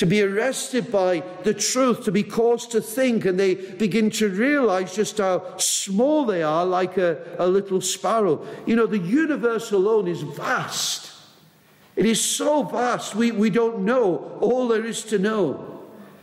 to 0.00 0.06
be 0.06 0.22
arrested 0.22 0.90
by 0.90 1.22
the 1.42 1.52
truth, 1.52 2.04
to 2.04 2.10
be 2.10 2.22
caused 2.22 2.70
to 2.70 2.80
think, 2.80 3.26
and 3.26 3.38
they 3.38 3.54
begin 3.54 4.08
to 4.08 4.30
realize 4.30 4.96
just 4.96 5.18
how 5.18 5.58
small 5.58 6.24
they 6.24 6.42
are, 6.42 6.64
like 6.64 6.96
a, 6.96 7.36
a 7.38 7.46
little 7.46 7.82
sparrow. 7.82 8.42
You 8.64 8.76
know, 8.76 8.86
the 8.86 8.96
universe 8.96 9.72
alone 9.72 10.08
is 10.08 10.22
vast. 10.22 11.09
It 11.96 12.06
is 12.06 12.24
so 12.24 12.62
vast, 12.62 13.14
we, 13.14 13.30
we 13.32 13.50
don't 13.50 13.84
know 13.84 14.38
all 14.40 14.68
there 14.68 14.84
is 14.84 15.02
to 15.04 15.18
know. 15.18 15.66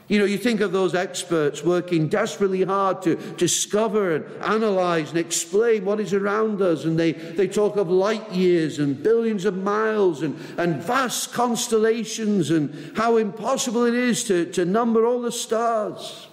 You 0.07 0.19
know, 0.19 0.25
you 0.25 0.38
think 0.38 0.62
of 0.62 0.71
those 0.71 0.95
experts 0.95 1.63
working 1.63 2.07
desperately 2.07 2.63
hard 2.63 3.01
to 3.01 3.15
discover 3.33 4.15
and 4.15 4.25
analyze 4.41 5.09
and 5.09 5.19
explain 5.19 5.83
what 5.83 6.00
is 6.00 6.13
around 6.13 6.62
us. 6.62 6.86
And 6.86 6.97
they, 6.97 7.12
they 7.12 7.47
talk 7.47 7.75
of 7.75 7.89
light 7.89 8.31
years 8.31 8.79
and 8.79 9.03
billions 9.03 9.43
of 9.43 9.57
miles 9.57 10.21
and, 10.21 10.39
and 10.57 10.81
vast 10.81 11.33
constellations 11.33 12.51
and 12.51 12.95
how 12.95 13.17
impossible 13.17 13.83
it 13.83 13.95
is 13.95 14.24
to, 14.25 14.45
to 14.53 14.63
number 14.63 15.05
all 15.05 15.21
the 15.21 15.31
stars. 15.31 16.27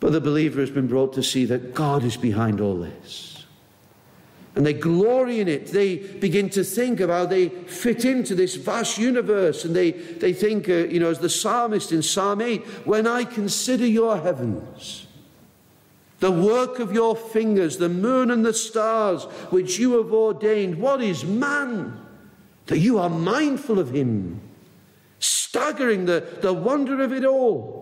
But 0.00 0.12
the 0.12 0.20
believer 0.20 0.60
has 0.60 0.70
been 0.70 0.86
brought 0.86 1.12
to 1.14 1.22
see 1.22 1.44
that 1.46 1.74
God 1.74 2.02
is 2.02 2.16
behind 2.16 2.62
all 2.62 2.76
this 2.76 3.25
and 4.56 4.64
they 4.64 4.72
glory 4.72 5.40
in 5.40 5.48
it. 5.48 5.66
They 5.66 5.96
begin 5.96 6.48
to 6.50 6.64
think 6.64 7.00
of 7.00 7.10
how 7.10 7.26
they 7.26 7.50
fit 7.50 8.06
into 8.06 8.34
this 8.34 8.54
vast 8.54 8.96
universe. 8.96 9.66
And 9.66 9.76
they, 9.76 9.90
they 9.90 10.32
think, 10.32 10.66
uh, 10.70 10.86
you 10.88 10.98
know, 10.98 11.10
as 11.10 11.18
the 11.18 11.28
psalmist 11.28 11.92
in 11.92 12.02
Psalm 12.02 12.40
8, 12.40 12.64
when 12.86 13.06
I 13.06 13.24
consider 13.24 13.86
your 13.86 14.18
heavens, 14.18 15.06
the 16.20 16.32
work 16.32 16.78
of 16.78 16.94
your 16.94 17.14
fingers, 17.14 17.76
the 17.76 17.90
moon 17.90 18.30
and 18.30 18.46
the 18.46 18.54
stars 18.54 19.24
which 19.50 19.78
you 19.78 19.98
have 19.98 20.10
ordained, 20.14 20.78
what 20.78 21.02
is 21.02 21.22
man 21.22 22.00
that 22.64 22.78
you 22.78 22.98
are 22.98 23.10
mindful 23.10 23.78
of 23.78 23.94
him? 23.94 24.40
Staggering 25.18 26.06
the, 26.06 26.26
the 26.40 26.54
wonder 26.54 27.02
of 27.02 27.12
it 27.12 27.26
all. 27.26 27.75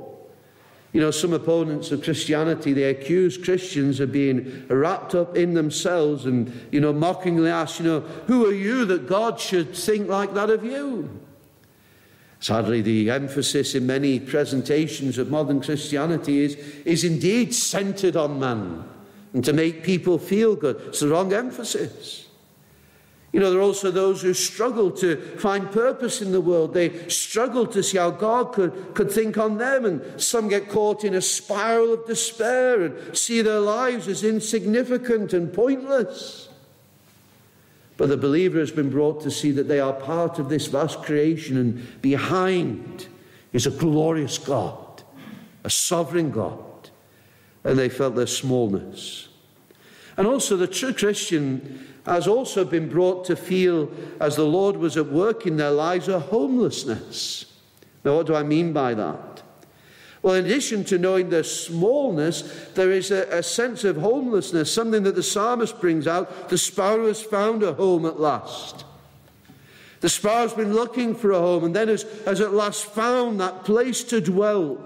You 0.94 1.00
know, 1.00 1.10
some 1.10 1.32
opponents 1.32 1.90
of 1.90 2.04
Christianity, 2.04 2.72
they 2.72 2.84
accuse 2.84 3.36
Christians 3.36 3.98
of 3.98 4.12
being 4.12 4.64
wrapped 4.68 5.16
up 5.16 5.36
in 5.36 5.54
themselves 5.54 6.24
and, 6.24 6.52
you 6.70 6.80
know, 6.80 6.92
mockingly 6.92 7.50
ask, 7.50 7.80
you 7.80 7.84
know, 7.84 8.00
who 8.28 8.46
are 8.46 8.54
you 8.54 8.84
that 8.84 9.08
God 9.08 9.40
should 9.40 9.74
think 9.74 10.08
like 10.08 10.34
that 10.34 10.50
of 10.50 10.64
you? 10.64 11.10
Sadly, 12.38 12.80
the 12.80 13.10
emphasis 13.10 13.74
in 13.74 13.88
many 13.88 14.20
presentations 14.20 15.18
of 15.18 15.32
modern 15.32 15.60
Christianity 15.60 16.44
is, 16.44 16.54
is 16.84 17.02
indeed 17.02 17.52
centered 17.52 18.14
on 18.14 18.38
man 18.38 18.84
and 19.32 19.44
to 19.44 19.52
make 19.52 19.82
people 19.82 20.16
feel 20.16 20.54
good. 20.54 20.80
It's 20.86 21.00
the 21.00 21.08
wrong 21.08 21.32
emphasis. 21.32 22.23
You 23.34 23.40
know, 23.40 23.50
there 23.50 23.58
are 23.58 23.64
also 23.64 23.90
those 23.90 24.22
who 24.22 24.32
struggle 24.32 24.92
to 24.92 25.16
find 25.38 25.68
purpose 25.72 26.22
in 26.22 26.30
the 26.30 26.40
world. 26.40 26.72
They 26.72 27.08
struggle 27.08 27.66
to 27.66 27.82
see 27.82 27.98
how 27.98 28.10
God 28.10 28.52
could, 28.52 28.94
could 28.94 29.10
think 29.10 29.36
on 29.36 29.58
them. 29.58 29.84
And 29.84 30.22
some 30.22 30.46
get 30.46 30.68
caught 30.68 31.02
in 31.02 31.16
a 31.16 31.20
spiral 31.20 31.94
of 31.94 32.06
despair 32.06 32.84
and 32.84 33.18
see 33.18 33.42
their 33.42 33.58
lives 33.58 34.06
as 34.06 34.22
insignificant 34.22 35.32
and 35.32 35.52
pointless. 35.52 36.48
But 37.96 38.08
the 38.08 38.16
believer 38.16 38.60
has 38.60 38.70
been 38.70 38.88
brought 38.88 39.20
to 39.22 39.32
see 39.32 39.50
that 39.50 39.66
they 39.66 39.80
are 39.80 39.94
part 39.94 40.38
of 40.38 40.48
this 40.48 40.68
vast 40.68 41.02
creation, 41.02 41.56
and 41.56 42.00
behind 42.02 43.08
is 43.52 43.66
a 43.66 43.72
glorious 43.72 44.38
God, 44.38 45.02
a 45.64 45.70
sovereign 45.70 46.30
God. 46.30 46.60
And 47.64 47.76
they 47.76 47.88
felt 47.88 48.14
their 48.14 48.28
smallness. 48.28 49.26
And 50.16 50.26
also, 50.26 50.56
the 50.56 50.66
true 50.66 50.94
Christian 50.94 51.86
has 52.06 52.28
also 52.28 52.64
been 52.64 52.88
brought 52.88 53.24
to 53.26 53.36
feel, 53.36 53.90
as 54.20 54.36
the 54.36 54.44
Lord 54.46 54.76
was 54.76 54.96
at 54.96 55.06
work 55.06 55.46
in 55.46 55.56
their 55.56 55.70
lives, 55.70 56.08
a 56.08 56.20
homelessness. 56.20 57.46
Now, 58.04 58.16
what 58.16 58.26
do 58.26 58.34
I 58.34 58.42
mean 58.42 58.72
by 58.72 58.94
that? 58.94 59.42
Well, 60.22 60.34
in 60.34 60.46
addition 60.46 60.84
to 60.84 60.98
knowing 60.98 61.28
their 61.28 61.42
smallness, 61.42 62.70
there 62.74 62.90
is 62.90 63.10
a, 63.10 63.26
a 63.30 63.42
sense 63.42 63.84
of 63.84 63.96
homelessness, 63.96 64.72
something 64.72 65.02
that 65.02 65.16
the 65.16 65.22
psalmist 65.22 65.80
brings 65.80 66.06
out. 66.06 66.48
The 66.48 66.56
sparrow 66.56 67.08
has 67.08 67.22
found 67.22 67.62
a 67.62 67.74
home 67.74 68.06
at 68.06 68.18
last. 68.18 68.84
The 70.00 70.08
sparrow's 70.08 70.54
been 70.54 70.74
looking 70.74 71.14
for 71.14 71.30
a 71.32 71.38
home 71.38 71.64
and 71.64 71.76
then 71.76 71.88
has, 71.88 72.02
has 72.24 72.40
at 72.40 72.52
last 72.52 72.84
found 72.86 73.40
that 73.40 73.64
place 73.64 74.04
to 74.04 74.20
dwell. 74.20 74.78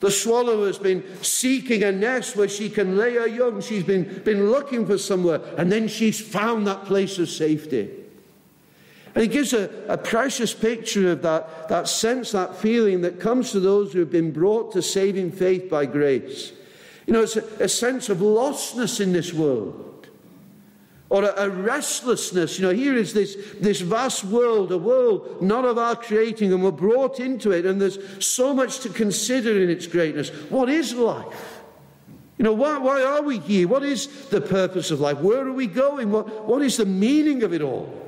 The 0.00 0.10
swallow 0.10 0.66
has 0.66 0.78
been 0.78 1.02
seeking 1.22 1.82
a 1.82 1.90
nest 1.90 2.36
where 2.36 2.48
she 2.48 2.68
can 2.68 2.96
lay 2.96 3.14
her 3.14 3.26
young. 3.26 3.60
She's 3.62 3.82
been, 3.82 4.22
been 4.24 4.50
looking 4.50 4.86
for 4.86 4.98
somewhere, 4.98 5.40
and 5.56 5.72
then 5.72 5.88
she's 5.88 6.20
found 6.20 6.66
that 6.66 6.84
place 6.84 7.18
of 7.18 7.30
safety. 7.30 7.90
And 9.14 9.24
it 9.24 9.28
gives 9.28 9.54
a, 9.54 9.70
a 9.88 9.96
precious 9.96 10.52
picture 10.52 11.12
of 11.12 11.22
that, 11.22 11.70
that 11.70 11.88
sense, 11.88 12.32
that 12.32 12.56
feeling 12.56 13.00
that 13.00 13.18
comes 13.18 13.52
to 13.52 13.60
those 13.60 13.94
who 13.94 14.00
have 14.00 14.10
been 14.10 14.32
brought 14.32 14.72
to 14.72 14.82
saving 14.82 15.32
faith 15.32 15.70
by 15.70 15.86
grace. 15.86 16.52
You 17.06 17.14
know, 17.14 17.22
it's 17.22 17.36
a, 17.36 17.44
a 17.60 17.68
sense 17.68 18.10
of 18.10 18.18
lostness 18.18 19.00
in 19.00 19.14
this 19.14 19.32
world 19.32 19.85
or 21.08 21.24
a, 21.24 21.44
a, 21.44 21.50
restlessness. 21.50 22.58
You 22.58 22.66
know, 22.66 22.72
here 22.72 22.96
is 22.96 23.14
this, 23.14 23.36
this 23.60 23.80
vast 23.80 24.24
world, 24.24 24.72
a 24.72 24.78
world 24.78 25.40
not 25.40 25.64
of 25.64 25.78
our 25.78 25.94
creating, 25.94 26.52
and 26.52 26.62
we're 26.62 26.72
brought 26.72 27.20
into 27.20 27.52
it, 27.52 27.64
and 27.64 27.80
there's 27.80 28.24
so 28.24 28.52
much 28.52 28.80
to 28.80 28.88
consider 28.88 29.62
in 29.62 29.70
its 29.70 29.86
greatness. 29.86 30.30
What 30.50 30.68
is 30.68 30.94
life? 30.94 31.60
You 32.38 32.44
know, 32.44 32.52
why, 32.52 32.78
why 32.78 33.02
are 33.02 33.22
we 33.22 33.38
here? 33.38 33.66
What 33.68 33.82
is 33.82 34.28
the 34.28 34.40
purpose 34.40 34.90
of 34.90 35.00
life? 35.00 35.18
Where 35.18 35.46
are 35.46 35.52
we 35.52 35.66
going? 35.66 36.10
What, 36.10 36.44
what 36.44 36.60
is 36.60 36.76
the 36.76 36.86
meaning 36.86 37.42
of 37.42 37.54
it 37.54 37.62
all? 37.62 38.02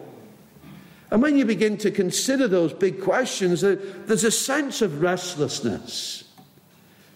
And 1.10 1.22
when 1.22 1.38
you 1.38 1.46
begin 1.46 1.78
to 1.78 1.90
consider 1.90 2.48
those 2.48 2.72
big 2.72 3.00
questions, 3.00 3.62
there's 3.62 4.24
a 4.24 4.30
sense 4.30 4.82
of 4.82 5.00
restlessness. 5.00 6.24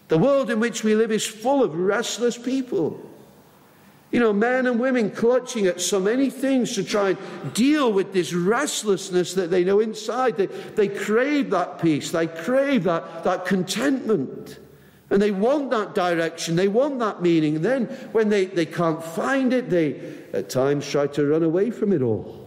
The 0.07 0.17
world 0.17 0.49
in 0.49 0.59
which 0.59 0.83
we 0.83 0.95
live 0.95 1.11
is 1.11 1.25
full 1.25 1.63
of 1.63 1.75
restless 1.75 2.37
people. 2.37 2.99
You 4.13 4.19
know, 4.19 4.31
men 4.31 4.67
and 4.67 4.79
women 4.79 5.09
clutching 5.09 5.65
at 5.65 5.81
so 5.81 5.99
many 5.99 6.29
things 6.29 6.75
to 6.75 6.83
try 6.83 7.09
and 7.09 7.53
deal 7.55 7.91
with 7.91 8.13
this 8.13 8.31
restlessness 8.31 9.33
that 9.33 9.49
they 9.49 9.63
know 9.63 9.79
inside. 9.79 10.37
They, 10.37 10.45
they 10.45 10.87
crave 10.87 11.49
that 11.49 11.81
peace, 11.81 12.11
they 12.11 12.27
crave 12.27 12.83
that, 12.83 13.23
that 13.23 13.45
contentment. 13.45 14.59
And 15.09 15.19
they 15.19 15.31
want 15.31 15.71
that 15.71 15.95
direction, 15.95 16.55
they 16.55 16.67
want 16.67 16.99
that 16.99 17.23
meaning. 17.23 17.55
And 17.55 17.65
then 17.65 17.85
when 18.11 18.29
they, 18.29 18.45
they 18.45 18.67
can't 18.67 19.03
find 19.03 19.51
it, 19.51 19.71
they 19.71 19.99
at 20.31 20.47
times 20.47 20.87
try 20.87 21.07
to 21.07 21.25
run 21.25 21.41
away 21.41 21.71
from 21.71 21.91
it 21.91 22.03
all. 22.03 22.42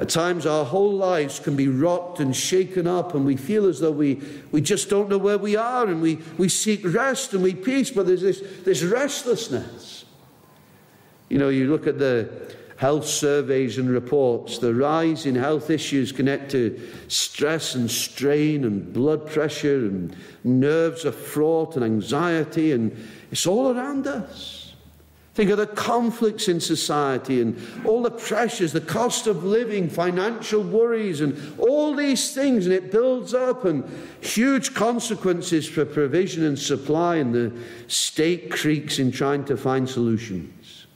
At 0.00 0.08
times, 0.08 0.46
our 0.46 0.64
whole 0.64 0.94
lives 0.94 1.38
can 1.38 1.56
be 1.56 1.68
rocked 1.68 2.20
and 2.20 2.34
shaken 2.34 2.86
up, 2.86 3.14
and 3.14 3.26
we 3.26 3.36
feel 3.36 3.66
as 3.66 3.80
though 3.80 3.90
we, 3.90 4.22
we 4.50 4.62
just 4.62 4.88
don't 4.88 5.10
know 5.10 5.18
where 5.18 5.36
we 5.36 5.56
are, 5.56 5.86
and 5.86 6.00
we, 6.00 6.20
we 6.38 6.48
seek 6.48 6.80
rest 6.84 7.34
and 7.34 7.42
we 7.42 7.54
peace, 7.54 7.90
but 7.90 8.06
there's 8.06 8.22
this, 8.22 8.42
this 8.64 8.82
restlessness. 8.82 10.06
You 11.28 11.36
know, 11.36 11.50
you 11.50 11.70
look 11.70 11.86
at 11.86 11.98
the 11.98 12.30
health 12.78 13.04
surveys 13.04 13.76
and 13.76 13.90
reports, 13.90 14.56
the 14.56 14.74
rise 14.74 15.26
in 15.26 15.34
health 15.34 15.68
issues 15.68 16.12
connected 16.12 16.78
to 16.78 16.88
stress 17.08 17.74
and 17.74 17.90
strain 17.90 18.64
and 18.64 18.94
blood 18.94 19.26
pressure 19.26 19.84
and 19.84 20.16
nerves 20.44 21.04
are 21.04 21.12
fraught 21.12 21.76
and 21.76 21.84
anxiety, 21.84 22.72
and 22.72 22.96
it's 23.30 23.46
all 23.46 23.76
around 23.76 24.06
us. 24.06 24.59
Think 25.34 25.50
of 25.50 25.58
the 25.58 25.66
conflicts 25.66 26.48
in 26.48 26.60
society 26.60 27.40
and 27.40 27.56
all 27.84 28.02
the 28.02 28.10
pressures, 28.10 28.72
the 28.72 28.80
cost 28.80 29.28
of 29.28 29.44
living, 29.44 29.88
financial 29.88 30.60
worries, 30.60 31.20
and 31.20 31.56
all 31.56 31.94
these 31.94 32.34
things, 32.34 32.66
and 32.66 32.74
it 32.74 32.90
builds 32.90 33.32
up 33.32 33.64
and 33.64 33.84
huge 34.20 34.74
consequences 34.74 35.68
for 35.68 35.84
provision 35.84 36.44
and 36.44 36.58
supply, 36.58 37.16
and 37.16 37.32
the 37.32 37.52
state 37.86 38.50
creaks 38.50 38.98
in 38.98 39.12
trying 39.12 39.44
to 39.44 39.56
find 39.56 39.88
solutions. 39.88 40.86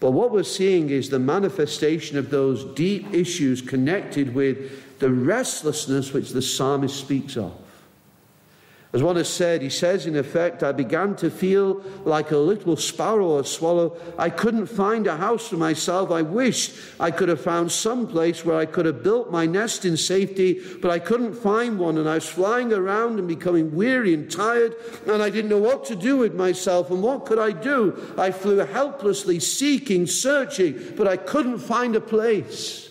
But 0.00 0.12
what 0.12 0.30
we're 0.30 0.42
seeing 0.42 0.88
is 0.88 1.10
the 1.10 1.18
manifestation 1.18 2.16
of 2.16 2.30
those 2.30 2.64
deep 2.74 3.12
issues 3.12 3.60
connected 3.60 4.34
with 4.34 4.98
the 4.98 5.10
restlessness 5.10 6.14
which 6.14 6.30
the 6.30 6.40
psalmist 6.40 6.98
speaks 6.98 7.36
of. 7.36 7.52
As 8.92 9.04
one 9.04 9.14
has 9.14 9.28
said, 9.28 9.62
he 9.62 9.70
says, 9.70 10.06
in 10.06 10.16
effect, 10.16 10.64
I 10.64 10.72
began 10.72 11.14
to 11.16 11.30
feel 11.30 11.80
like 12.04 12.32
a 12.32 12.36
little 12.36 12.76
sparrow 12.76 13.28
or 13.28 13.44
swallow. 13.44 13.96
I 14.18 14.30
couldn't 14.30 14.66
find 14.66 15.06
a 15.06 15.16
house 15.16 15.48
for 15.48 15.56
myself. 15.56 16.10
I 16.10 16.22
wished 16.22 16.74
I 16.98 17.12
could 17.12 17.28
have 17.28 17.40
found 17.40 17.70
some 17.70 18.08
place 18.08 18.44
where 18.44 18.58
I 18.58 18.66
could 18.66 18.86
have 18.86 19.04
built 19.04 19.30
my 19.30 19.46
nest 19.46 19.84
in 19.84 19.96
safety, 19.96 20.60
but 20.82 20.90
I 20.90 20.98
couldn't 20.98 21.34
find 21.34 21.78
one. 21.78 21.98
And 21.98 22.08
I 22.08 22.14
was 22.14 22.28
flying 22.28 22.72
around 22.72 23.20
and 23.20 23.28
becoming 23.28 23.76
weary 23.76 24.12
and 24.12 24.28
tired, 24.28 24.74
and 25.06 25.22
I 25.22 25.30
didn't 25.30 25.50
know 25.50 25.58
what 25.58 25.84
to 25.84 25.94
do 25.94 26.16
with 26.16 26.34
myself. 26.34 26.90
And 26.90 27.00
what 27.00 27.26
could 27.26 27.38
I 27.38 27.52
do? 27.52 28.12
I 28.18 28.32
flew 28.32 28.56
helplessly, 28.58 29.38
seeking, 29.38 30.08
searching, 30.08 30.94
but 30.96 31.06
I 31.06 31.16
couldn't 31.16 31.58
find 31.58 31.94
a 31.94 32.00
place. 32.00 32.89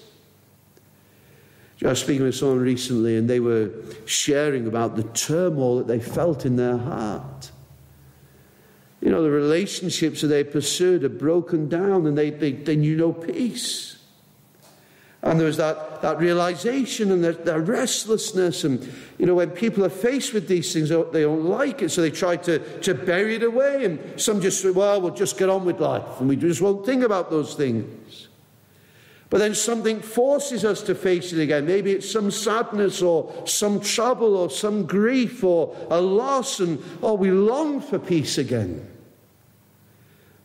I 1.83 1.89
was 1.89 2.01
speaking 2.01 2.23
with 2.23 2.35
someone 2.35 2.59
recently, 2.59 3.15
and 3.15 3.29
they 3.29 3.39
were 3.39 3.71
sharing 4.05 4.67
about 4.67 4.97
the 4.97 5.03
turmoil 5.03 5.77
that 5.77 5.87
they 5.87 5.99
felt 5.99 6.45
in 6.45 6.57
their 6.57 6.77
heart. 6.77 7.51
You 8.99 9.09
know, 9.09 9.23
the 9.23 9.31
relationships 9.31 10.19
that 10.21 10.27
they 10.27 10.43
pursued 10.43 11.03
had 11.03 11.17
broken 11.17 11.69
down, 11.69 12.05
and 12.05 12.17
they, 12.17 12.31
they, 12.31 12.51
they 12.51 12.75
knew 12.75 12.97
no 12.97 13.13
peace. 13.13 13.97
And 15.21 15.39
there 15.39 15.47
was 15.47 15.57
that, 15.57 16.01
that 16.01 16.17
realization 16.17 17.11
and 17.11 17.23
that, 17.23 17.45
that 17.45 17.59
restlessness. 17.61 18.63
And, 18.63 18.81
you 19.17 19.25
know, 19.25 19.35
when 19.35 19.49
people 19.51 19.85
are 19.85 19.89
faced 19.89 20.33
with 20.33 20.47
these 20.47 20.71
things, 20.71 20.89
they 20.89 21.21
don't 21.21 21.45
like 21.45 21.81
it, 21.81 21.89
so 21.89 22.01
they 22.01 22.11
try 22.11 22.37
to, 22.37 22.59
to 22.81 22.93
bury 22.93 23.35
it 23.35 23.43
away. 23.43 23.85
And 23.85 24.19
some 24.19 24.41
just 24.41 24.61
say, 24.61 24.71
well, 24.71 25.01
we'll 25.01 25.13
just 25.13 25.37
get 25.37 25.49
on 25.49 25.63
with 25.63 25.79
life, 25.79 26.19
and 26.19 26.27
we 26.27 26.35
just 26.35 26.61
won't 26.61 26.85
think 26.85 27.03
about 27.03 27.29
those 27.29 27.53
things. 27.53 28.28
But 29.29 29.37
then 29.37 29.53
something 29.53 30.01
forces 30.01 30.65
us 30.65 30.81
to 30.83 30.95
face 30.95 31.31
it 31.33 31.39
again. 31.39 31.67
Maybe 31.67 31.91
it's 31.91 32.11
some 32.11 32.31
sadness 32.31 33.01
or 33.01 33.31
some 33.45 33.79
trouble 33.79 34.35
or 34.35 34.49
some 34.49 34.87
grief 34.87 35.43
or 35.43 35.75
a 35.91 36.01
loss, 36.01 36.59
and 36.59 36.83
oh, 37.03 37.13
we 37.13 37.29
long 37.29 37.79
for 37.79 37.99
peace 37.99 38.39
again. 38.39 38.89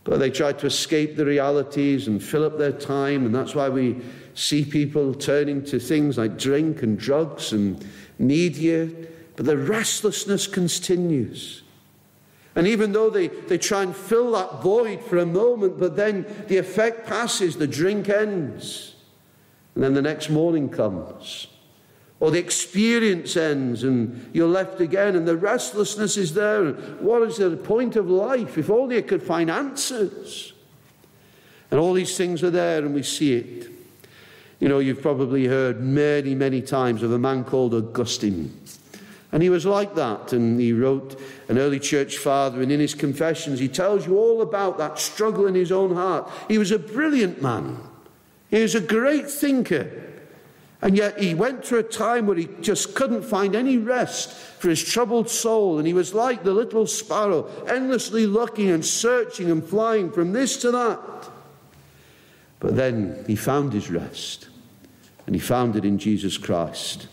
But 0.05 0.19
they 0.19 0.31
try 0.31 0.53
to 0.53 0.67
escape 0.67 1.17
the 1.17 1.25
realities 1.25 2.09
and 2.09 2.23
fill 2.23 2.45
up 2.45 2.59
their 2.59 2.73
time, 2.73 3.25
and 3.25 3.35
that's 3.35 3.55
why 3.55 3.71
we 3.71 4.03
see 4.35 4.67
people 4.67 5.15
turning 5.15 5.65
to 5.65 5.79
things 5.79 6.19
like 6.19 6.37
drink 6.37 6.83
and 6.83 6.99
drugs 6.99 7.53
and 7.53 7.83
media. 8.19 8.91
But 9.37 9.47
the 9.47 9.57
restlessness 9.57 10.47
continues. 10.47 11.64
And 12.57 12.67
even 12.69 12.93
though 12.93 13.11
they, 13.11 13.29
they 13.29 13.59
try 13.59 13.83
and 13.83 13.95
fill 13.95 14.33
that 14.33 14.63
void 14.63 15.03
for 15.03 15.19
a 15.19 15.27
moment, 15.27 15.79
but 15.79 15.97
then 15.97 16.25
the 16.47 16.57
effect 16.57 17.07
passes, 17.07 17.57
the 17.57 17.67
drink 17.67 18.09
ends, 18.09 18.95
and 19.75 19.83
then 19.83 19.95
the 19.95 20.03
next 20.03 20.31
morning 20.31 20.69
comes. 20.69 21.49
Or 22.21 22.31
the 22.31 22.39
experience 22.39 23.37
ends 23.37 23.83
and 23.83 24.31
you're 24.33 24.49
left 24.49 24.81
again, 24.81 25.17
and 25.17 25.27
the 25.27 25.37
restlessness 25.37 26.17
is 26.17 26.35
there. 26.35 26.73
What 26.73 27.23
is 27.23 27.39
the 27.39 27.57
point 27.57 27.97
of 27.97 28.09
life? 28.09 28.57
If 28.57 28.71
only 28.71 28.97
it 28.97 29.09
could 29.09 29.23
find 29.23 29.51
answers. 29.51 30.53
And 31.71 31.81
all 31.81 31.93
these 31.93 32.17
things 32.17 32.45
are 32.45 32.51
there, 32.51 32.79
and 32.79 32.95
we 32.95 33.03
see 33.03 33.35
it. 33.35 33.71
You 34.61 34.69
know, 34.69 34.79
you've 34.79 35.03
probably 35.03 35.47
heard 35.47 35.81
many, 35.81 36.37
many 36.37 36.63
times 36.63 37.03
of 37.03 37.11
a 37.11 37.19
man 37.19 37.43
called 37.43 37.75
Augustine. 37.75 38.61
And 39.35 39.43
he 39.43 39.51
was 39.51 39.67
like 39.67 39.97
that. 39.97 40.33
And 40.33 40.61
he 40.61 40.73
wrote 40.73 41.21
an 41.49 41.59
early 41.59 41.81
church 41.81 42.19
father, 42.19 42.63
and 42.63 42.71
in 42.71 42.79
his 42.79 42.95
confessions, 42.95 43.59
he 43.59 43.67
tells 43.67 44.07
you 44.07 44.17
all 44.17 44.41
about 44.43 44.79
that 44.79 45.01
struggle 45.01 45.49
in 45.49 45.57
his 45.57 45.73
own 45.73 45.93
heart. 45.93 46.31
He 46.47 46.57
was 46.57 46.71
a 46.71 46.79
brilliant 46.79 47.43
man, 47.43 47.81
he 48.49 48.63
was 48.63 48.77
a 48.77 48.81
great 48.81 49.29
thinker. 49.29 49.91
And 50.81 50.99
yet 50.99 51.19
he 51.19 51.35
went 51.35 51.65
through 51.65 51.79
a 51.79 51.83
time 51.83 52.27
where 52.27 52.37
he 52.37 52.47
just 52.61 52.95
couldn't 52.95 53.23
find 53.23 53.57
any 53.57 53.79
rest 53.79 54.31
for 54.33 54.69
his 54.69 54.85
troubled 54.85 55.31
soul. 55.31 55.79
And 55.79 55.87
he 55.87 55.95
was 55.95 56.13
like 56.13 56.45
the 56.45 56.53
little 56.53 56.87
sparrow, 56.87 57.51
endlessly 57.67 58.27
looking 58.27 58.69
and 58.69 58.85
searching 58.85 59.51
and 59.51 59.65
flying 59.65 60.13
from 60.13 60.33
this 60.33 60.59
to 60.59 60.71
that. 60.73 61.01
But 62.61 62.77
then 62.77 63.25
he 63.27 63.35
found 63.35 63.73
his 63.73 63.91
rest, 63.91 64.49
and 65.27 65.35
he 65.35 65.41
found 65.41 65.75
it 65.75 65.87
in 65.87 65.99
Jesus 65.99 66.37
Christ. 66.37 67.09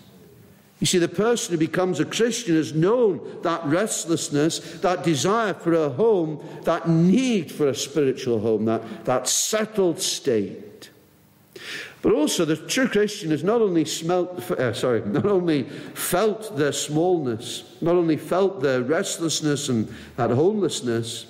You 0.82 0.88
see, 0.88 0.98
the 0.98 1.08
person 1.08 1.54
who 1.54 1.60
becomes 1.60 2.00
a 2.00 2.06
Christian 2.06 2.56
has 2.56 2.74
known 2.74 3.22
that 3.44 3.63
restlessness, 3.65 4.58
that 4.82 5.04
desire 5.04 5.54
for 5.54 5.74
a 5.74 5.89
home, 5.89 6.44
that 6.63 6.89
need 6.89 7.52
for 7.52 7.67
a 7.67 7.76
spiritual 7.76 8.39
home, 8.39 8.65
that, 8.65 9.06
that 9.06 9.30
settled 9.30 10.02
state. 10.02 10.89
But 12.02 12.13
also, 12.13 12.46
the 12.46 12.56
true 12.56 12.88
Christian 12.88 13.30
has 13.30 13.44
not 13.44 13.62
only 13.62 13.86
smelt, 13.86 14.50
uh, 14.50 14.74
sorry, 14.74 15.02
not 15.06 15.28
only 15.28 15.63
felt 15.63 16.58
their 16.58 16.72
smallness, 16.72 17.63
not 17.80 17.94
only 17.94 18.17
felt 18.17 18.62
their 18.62 18.82
restlessness 18.82 19.70
and 19.70 19.88
that 20.15 20.32
homelessness, 20.32 21.28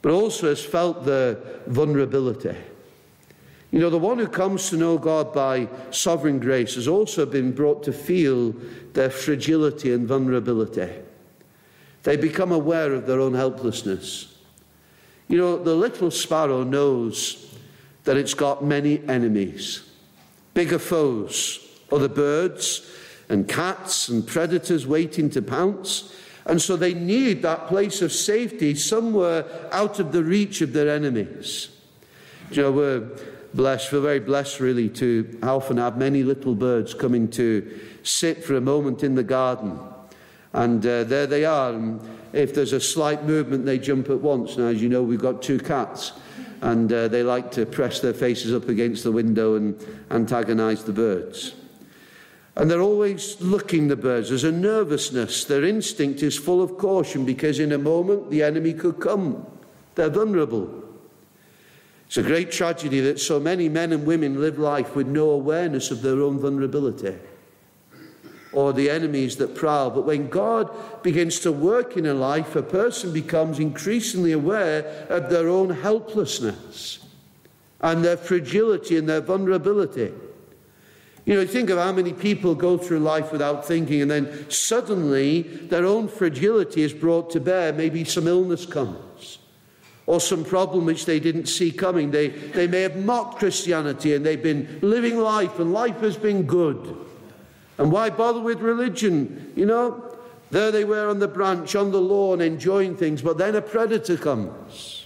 but 0.00 0.12
also 0.12 0.48
has 0.48 0.64
felt 0.64 1.04
their 1.04 1.34
vulnerability. 1.66 2.56
You 3.72 3.80
know, 3.80 3.90
the 3.90 3.98
one 3.98 4.18
who 4.18 4.28
comes 4.28 4.70
to 4.70 4.76
know 4.76 4.96
God 4.96 5.32
by 5.32 5.68
sovereign 5.90 6.38
grace 6.38 6.76
has 6.76 6.86
also 6.86 7.26
been 7.26 7.52
brought 7.52 7.82
to 7.84 7.92
feel 7.92 8.52
their 8.92 9.10
fragility 9.10 9.92
and 9.92 10.06
vulnerability. 10.06 10.90
They 12.04 12.16
become 12.16 12.52
aware 12.52 12.92
of 12.94 13.06
their 13.06 13.20
own 13.20 13.34
helplessness. 13.34 14.38
You 15.28 15.38
know, 15.38 15.62
the 15.62 15.74
little 15.74 16.10
sparrow 16.12 16.62
knows 16.62 17.56
that 18.04 18.16
it's 18.16 18.34
got 18.34 18.64
many 18.64 19.02
enemies, 19.08 19.82
bigger 20.54 20.78
foes, 20.78 21.68
other 21.90 22.08
birds 22.08 22.88
and 23.28 23.48
cats 23.48 24.08
and 24.08 24.24
predators 24.26 24.86
waiting 24.86 25.28
to 25.30 25.42
pounce. 25.42 26.14
And 26.44 26.62
so 26.62 26.76
they 26.76 26.94
need 26.94 27.42
that 27.42 27.66
place 27.66 28.02
of 28.02 28.12
safety 28.12 28.76
somewhere 28.76 29.44
out 29.72 29.98
of 29.98 30.12
the 30.12 30.22
reach 30.22 30.60
of 30.60 30.72
their 30.72 30.88
enemies. 30.88 31.70
You 32.52 32.62
know, 32.62 32.72
we're 32.72 33.10
blessed, 33.56 33.88
feel 33.88 34.02
very 34.02 34.20
blessed 34.20 34.60
really 34.60 34.88
to 34.90 35.38
often 35.42 35.78
have 35.78 35.96
many 35.96 36.22
little 36.22 36.54
birds 36.54 36.94
coming 36.94 37.28
to 37.30 37.80
sit 38.02 38.44
for 38.44 38.54
a 38.56 38.60
moment 38.60 39.02
in 39.02 39.14
the 39.14 39.24
garden. 39.24 39.78
And 40.52 40.84
uh, 40.86 41.04
there 41.04 41.26
they 41.26 41.44
are. 41.44 41.72
And 41.72 42.00
if 42.32 42.54
there's 42.54 42.72
a 42.72 42.80
slight 42.80 43.24
movement, 43.24 43.64
they 43.64 43.78
jump 43.78 44.10
at 44.10 44.20
once. 44.20 44.56
Now, 44.56 44.66
as 44.66 44.82
you 44.82 44.88
know, 44.88 45.02
we've 45.02 45.20
got 45.20 45.42
two 45.42 45.58
cats, 45.58 46.12
and 46.60 46.92
uh, 46.92 47.08
they 47.08 47.22
like 47.22 47.50
to 47.52 47.66
press 47.66 48.00
their 48.00 48.14
faces 48.14 48.54
up 48.54 48.68
against 48.68 49.04
the 49.04 49.12
window 49.12 49.56
and 49.56 49.82
antagonize 50.10 50.84
the 50.84 50.92
birds. 50.92 51.54
And 52.56 52.70
they're 52.70 52.80
always 52.80 53.38
looking, 53.40 53.88
the 53.88 53.96
birds. 53.96 54.30
There's 54.30 54.44
a 54.44 54.52
nervousness. 54.52 55.44
Their 55.44 55.64
instinct 55.64 56.22
is 56.22 56.38
full 56.38 56.62
of 56.62 56.78
caution 56.78 57.26
because 57.26 57.58
in 57.58 57.72
a 57.72 57.78
moment 57.78 58.30
the 58.30 58.42
enemy 58.42 58.72
could 58.72 58.98
come. 58.98 59.46
They're 59.94 60.08
vulnerable. 60.08 60.85
It's 62.06 62.16
a 62.16 62.22
great 62.22 62.52
tragedy 62.52 63.00
that 63.00 63.18
so 63.18 63.40
many 63.40 63.68
men 63.68 63.92
and 63.92 64.06
women 64.06 64.40
live 64.40 64.58
life 64.58 64.94
with 64.94 65.08
no 65.08 65.30
awareness 65.30 65.90
of 65.90 66.02
their 66.02 66.20
own 66.20 66.38
vulnerability 66.38 67.16
or 68.52 68.72
the 68.72 68.88
enemies 68.88 69.36
that 69.36 69.54
prowl. 69.54 69.90
But 69.90 70.06
when 70.06 70.28
God 70.28 70.70
begins 71.02 71.40
to 71.40 71.52
work 71.52 71.96
in 71.96 72.06
a 72.06 72.14
life, 72.14 72.54
a 72.54 72.62
person 72.62 73.12
becomes 73.12 73.58
increasingly 73.58 74.32
aware 74.32 75.06
of 75.10 75.28
their 75.30 75.48
own 75.48 75.70
helplessness 75.70 77.00
and 77.80 78.04
their 78.04 78.16
fragility 78.16 78.96
and 78.96 79.08
their 79.08 79.20
vulnerability. 79.20 80.12
You 81.26 81.34
know, 81.34 81.44
think 81.44 81.70
of 81.70 81.78
how 81.78 81.92
many 81.92 82.12
people 82.12 82.54
go 82.54 82.78
through 82.78 83.00
life 83.00 83.32
without 83.32 83.66
thinking, 83.66 84.00
and 84.00 84.10
then 84.10 84.48
suddenly 84.48 85.42
their 85.42 85.84
own 85.84 86.06
fragility 86.06 86.82
is 86.82 86.94
brought 86.94 87.30
to 87.30 87.40
bear. 87.40 87.72
Maybe 87.72 88.04
some 88.04 88.28
illness 88.28 88.64
comes 88.64 89.38
or 90.06 90.20
some 90.20 90.44
problem 90.44 90.84
which 90.84 91.04
they 91.04 91.18
didn't 91.18 91.46
see 91.46 91.72
coming. 91.72 92.10
They, 92.10 92.28
they 92.28 92.66
may 92.66 92.82
have 92.82 92.96
mocked 92.96 93.38
Christianity 93.38 94.14
and 94.14 94.24
they've 94.24 94.42
been 94.42 94.78
living 94.80 95.18
life 95.18 95.58
and 95.58 95.72
life 95.72 96.00
has 96.00 96.16
been 96.16 96.44
good. 96.44 96.96
And 97.78 97.90
why 97.92 98.10
bother 98.10 98.40
with 98.40 98.60
religion? 98.60 99.52
You 99.56 99.66
know, 99.66 100.16
there 100.50 100.70
they 100.70 100.84
were 100.84 101.08
on 101.08 101.18
the 101.18 101.28
branch, 101.28 101.74
on 101.74 101.90
the 101.90 102.00
lawn, 102.00 102.40
enjoying 102.40 102.96
things, 102.96 103.20
but 103.20 103.36
then 103.36 103.56
a 103.56 103.62
predator 103.62 104.16
comes. 104.16 105.04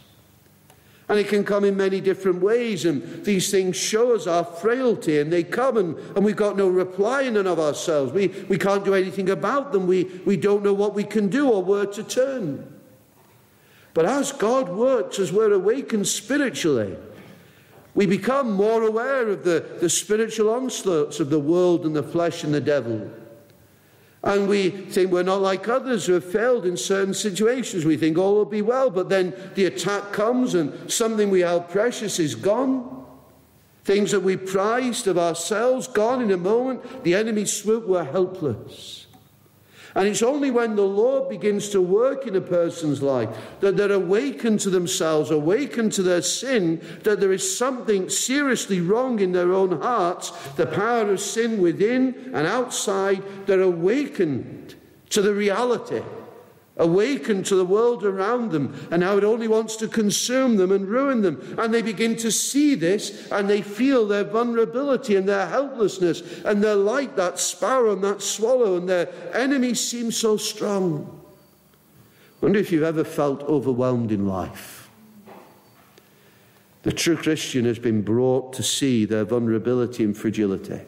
And 1.08 1.18
it 1.18 1.26
can 1.26 1.44
come 1.44 1.64
in 1.64 1.76
many 1.76 2.00
different 2.00 2.40
ways, 2.40 2.84
and 2.84 3.24
these 3.24 3.50
things 3.50 3.76
show 3.76 4.14
us 4.14 4.28
our 4.28 4.44
frailty, 4.44 5.18
and 5.18 5.32
they 5.32 5.42
come, 5.42 5.76
and, 5.76 5.98
and 6.14 6.24
we've 6.24 6.36
got 6.36 6.56
no 6.56 6.68
reply 6.68 7.22
in 7.22 7.36
and 7.36 7.48
of 7.48 7.58
ourselves. 7.58 8.12
We, 8.12 8.28
we 8.48 8.56
can't 8.56 8.84
do 8.84 8.94
anything 8.94 9.28
about 9.28 9.72
them. 9.72 9.88
We, 9.88 10.04
we 10.24 10.36
don't 10.36 10.62
know 10.62 10.72
what 10.72 10.94
we 10.94 11.02
can 11.02 11.26
do 11.26 11.50
or 11.50 11.64
where 11.64 11.86
to 11.86 12.04
turn. 12.04 12.79
But 13.94 14.06
as 14.06 14.32
God 14.32 14.68
works, 14.68 15.18
as 15.18 15.32
we're 15.32 15.52
awakened 15.52 16.06
spiritually, 16.06 16.96
we 17.94 18.06
become 18.06 18.52
more 18.52 18.82
aware 18.82 19.28
of 19.28 19.44
the, 19.44 19.66
the 19.80 19.90
spiritual 19.90 20.50
onslaughts 20.50 21.18
of 21.18 21.30
the 21.30 21.40
world 21.40 21.84
and 21.84 21.94
the 21.94 22.02
flesh 22.02 22.44
and 22.44 22.54
the 22.54 22.60
devil. 22.60 23.10
And 24.22 24.48
we 24.48 24.68
think 24.70 25.10
we're 25.10 25.22
not 25.22 25.40
like 25.40 25.66
others 25.68 26.06
who 26.06 26.12
have 26.12 26.30
failed 26.30 26.66
in 26.66 26.76
certain 26.76 27.14
situations. 27.14 27.84
We 27.84 27.96
think 27.96 28.18
all 28.18 28.34
will 28.34 28.44
be 28.44 28.62
well, 28.62 28.90
but 28.90 29.08
then 29.08 29.34
the 29.54 29.64
attack 29.64 30.12
comes 30.12 30.54
and 30.54 30.90
something 30.90 31.30
we 31.30 31.40
held 31.40 31.70
precious 31.70 32.18
is 32.18 32.34
gone. 32.34 33.06
Things 33.84 34.10
that 34.10 34.20
we 34.20 34.36
prized 34.36 35.06
of 35.06 35.16
ourselves, 35.16 35.88
gone 35.88 36.20
in 36.20 36.30
a 36.30 36.36
moment. 36.36 37.02
The 37.02 37.14
enemy 37.14 37.46
swoop, 37.46 37.88
we're 37.88 38.04
helpless. 38.04 39.06
And 39.94 40.06
it's 40.06 40.22
only 40.22 40.50
when 40.50 40.76
the 40.76 40.82
Lord 40.82 41.28
begins 41.28 41.68
to 41.70 41.80
work 41.80 42.26
in 42.26 42.36
a 42.36 42.40
person's 42.40 43.02
life 43.02 43.28
that 43.60 43.76
they're 43.76 43.92
awakened 43.92 44.60
to 44.60 44.70
themselves, 44.70 45.30
awakened 45.30 45.92
to 45.94 46.02
their 46.02 46.22
sin, 46.22 46.80
that 47.02 47.20
there 47.20 47.32
is 47.32 47.58
something 47.58 48.08
seriously 48.08 48.80
wrong 48.80 49.20
in 49.20 49.32
their 49.32 49.52
own 49.52 49.80
hearts, 49.80 50.30
the 50.56 50.66
power 50.66 51.10
of 51.10 51.20
sin 51.20 51.60
within 51.60 52.30
and 52.34 52.46
outside, 52.46 53.22
they're 53.46 53.62
awakened 53.62 54.74
to 55.10 55.22
the 55.22 55.34
reality 55.34 56.02
awakened 56.80 57.46
to 57.46 57.54
the 57.54 57.64
world 57.64 58.04
around 58.04 58.50
them 58.50 58.74
and 58.90 59.04
how 59.04 59.16
it 59.16 59.22
only 59.22 59.46
wants 59.46 59.76
to 59.76 59.86
consume 59.86 60.56
them 60.56 60.72
and 60.72 60.88
ruin 60.88 61.22
them. 61.22 61.54
And 61.58 61.72
they 61.72 61.82
begin 61.82 62.16
to 62.16 62.32
see 62.32 62.74
this 62.74 63.30
and 63.30 63.48
they 63.48 63.62
feel 63.62 64.08
their 64.08 64.24
vulnerability 64.24 65.14
and 65.14 65.28
their 65.28 65.46
helplessness 65.46 66.42
and 66.44 66.64
they're 66.64 66.74
like 66.74 67.14
that 67.16 67.38
sparrow 67.38 67.92
and 67.92 68.02
that 68.02 68.22
swallow 68.22 68.76
and 68.76 68.88
their 68.88 69.08
enemy 69.34 69.74
seems 69.74 70.16
so 70.16 70.36
strong. 70.36 71.20
I 72.40 72.46
wonder 72.46 72.58
if 72.58 72.72
you've 72.72 72.82
ever 72.82 73.04
felt 73.04 73.42
overwhelmed 73.42 74.10
in 74.10 74.26
life. 74.26 74.88
The 76.82 76.92
true 76.92 77.16
Christian 77.16 77.66
has 77.66 77.78
been 77.78 78.00
brought 78.00 78.54
to 78.54 78.62
see 78.62 79.04
their 79.04 79.24
vulnerability 79.24 80.02
and 80.02 80.16
fragility. 80.16 80.80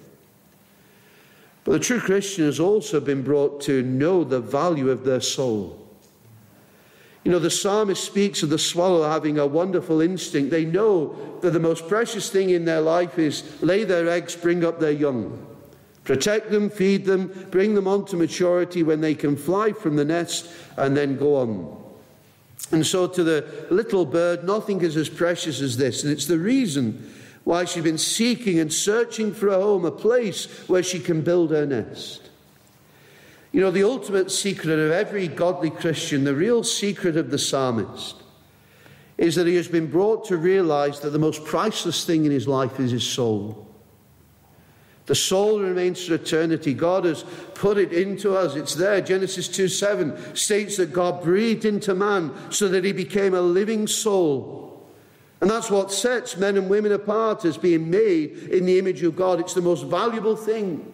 But 1.64 1.72
the 1.72 1.78
true 1.78 2.00
Christian 2.00 2.46
has 2.46 2.58
also 2.58 2.98
been 2.98 3.22
brought 3.22 3.60
to 3.62 3.82
know 3.82 4.24
the 4.24 4.40
value 4.40 4.88
of 4.90 5.04
their 5.04 5.20
soul. 5.20 5.81
You 7.24 7.30
know, 7.30 7.38
the 7.38 7.50
psalmist 7.50 8.02
speaks 8.02 8.42
of 8.42 8.50
the 8.50 8.58
swallow 8.58 9.08
having 9.08 9.38
a 9.38 9.46
wonderful 9.46 10.00
instinct. 10.00 10.50
They 10.50 10.64
know 10.64 11.38
that 11.40 11.50
the 11.50 11.60
most 11.60 11.88
precious 11.88 12.30
thing 12.30 12.50
in 12.50 12.64
their 12.64 12.80
life 12.80 13.18
is 13.18 13.62
lay 13.62 13.84
their 13.84 14.08
eggs, 14.08 14.34
bring 14.34 14.64
up 14.64 14.80
their 14.80 14.90
young. 14.92 15.46
Protect 16.04 16.50
them, 16.50 16.68
feed 16.68 17.04
them, 17.04 17.28
bring 17.50 17.74
them 17.74 17.86
on 17.86 18.06
to 18.06 18.16
maturity 18.16 18.82
when 18.82 19.00
they 19.00 19.14
can 19.14 19.36
fly 19.36 19.72
from 19.72 19.94
the 19.94 20.04
nest 20.04 20.50
and 20.76 20.96
then 20.96 21.16
go 21.16 21.36
on. 21.36 21.78
And 22.72 22.84
so, 22.84 23.06
to 23.06 23.22
the 23.22 23.66
little 23.70 24.04
bird, 24.04 24.44
nothing 24.44 24.80
is 24.80 24.96
as 24.96 25.08
precious 25.08 25.60
as 25.60 25.76
this. 25.76 26.02
And 26.02 26.12
it's 26.12 26.26
the 26.26 26.38
reason 26.38 27.12
why 27.44 27.66
she's 27.66 27.84
been 27.84 27.98
seeking 27.98 28.58
and 28.58 28.72
searching 28.72 29.32
for 29.32 29.48
a 29.48 29.60
home, 29.60 29.84
a 29.84 29.90
place 29.90 30.46
where 30.68 30.82
she 30.82 30.98
can 30.98 31.22
build 31.22 31.50
her 31.50 31.66
nest. 31.66 32.30
You 33.52 33.60
know, 33.60 33.70
the 33.70 33.84
ultimate 33.84 34.30
secret 34.30 34.78
of 34.78 34.90
every 34.90 35.28
godly 35.28 35.70
Christian, 35.70 36.24
the 36.24 36.34
real 36.34 36.64
secret 36.64 37.18
of 37.18 37.30
the 37.30 37.38
psalmist, 37.38 38.16
is 39.18 39.34
that 39.34 39.46
he 39.46 39.56
has 39.56 39.68
been 39.68 39.90
brought 39.90 40.24
to 40.26 40.38
realize 40.38 41.00
that 41.00 41.10
the 41.10 41.18
most 41.18 41.44
priceless 41.44 42.04
thing 42.04 42.24
in 42.24 42.32
his 42.32 42.48
life 42.48 42.80
is 42.80 42.90
his 42.90 43.04
soul. 43.04 43.68
The 45.04 45.14
soul 45.14 45.60
remains 45.60 46.06
for 46.06 46.14
eternity. 46.14 46.72
God 46.72 47.04
has 47.04 47.24
put 47.54 47.76
it 47.76 47.92
into 47.92 48.34
us. 48.34 48.54
It's 48.54 48.74
there. 48.74 49.00
Genesis 49.00 49.48
2 49.48 49.68
7 49.68 50.34
states 50.34 50.76
that 50.78 50.92
God 50.92 51.22
breathed 51.22 51.64
into 51.64 51.94
man 51.94 52.32
so 52.50 52.68
that 52.68 52.84
he 52.84 52.92
became 52.92 53.34
a 53.34 53.40
living 53.40 53.86
soul. 53.86 54.88
And 55.40 55.50
that's 55.50 55.70
what 55.70 55.90
sets 55.90 56.36
men 56.36 56.56
and 56.56 56.70
women 56.70 56.92
apart 56.92 57.44
as 57.44 57.58
being 57.58 57.90
made 57.90 58.48
in 58.50 58.64
the 58.64 58.78
image 58.78 59.02
of 59.02 59.16
God. 59.16 59.40
It's 59.40 59.54
the 59.54 59.60
most 59.60 59.84
valuable 59.86 60.36
thing. 60.36 60.91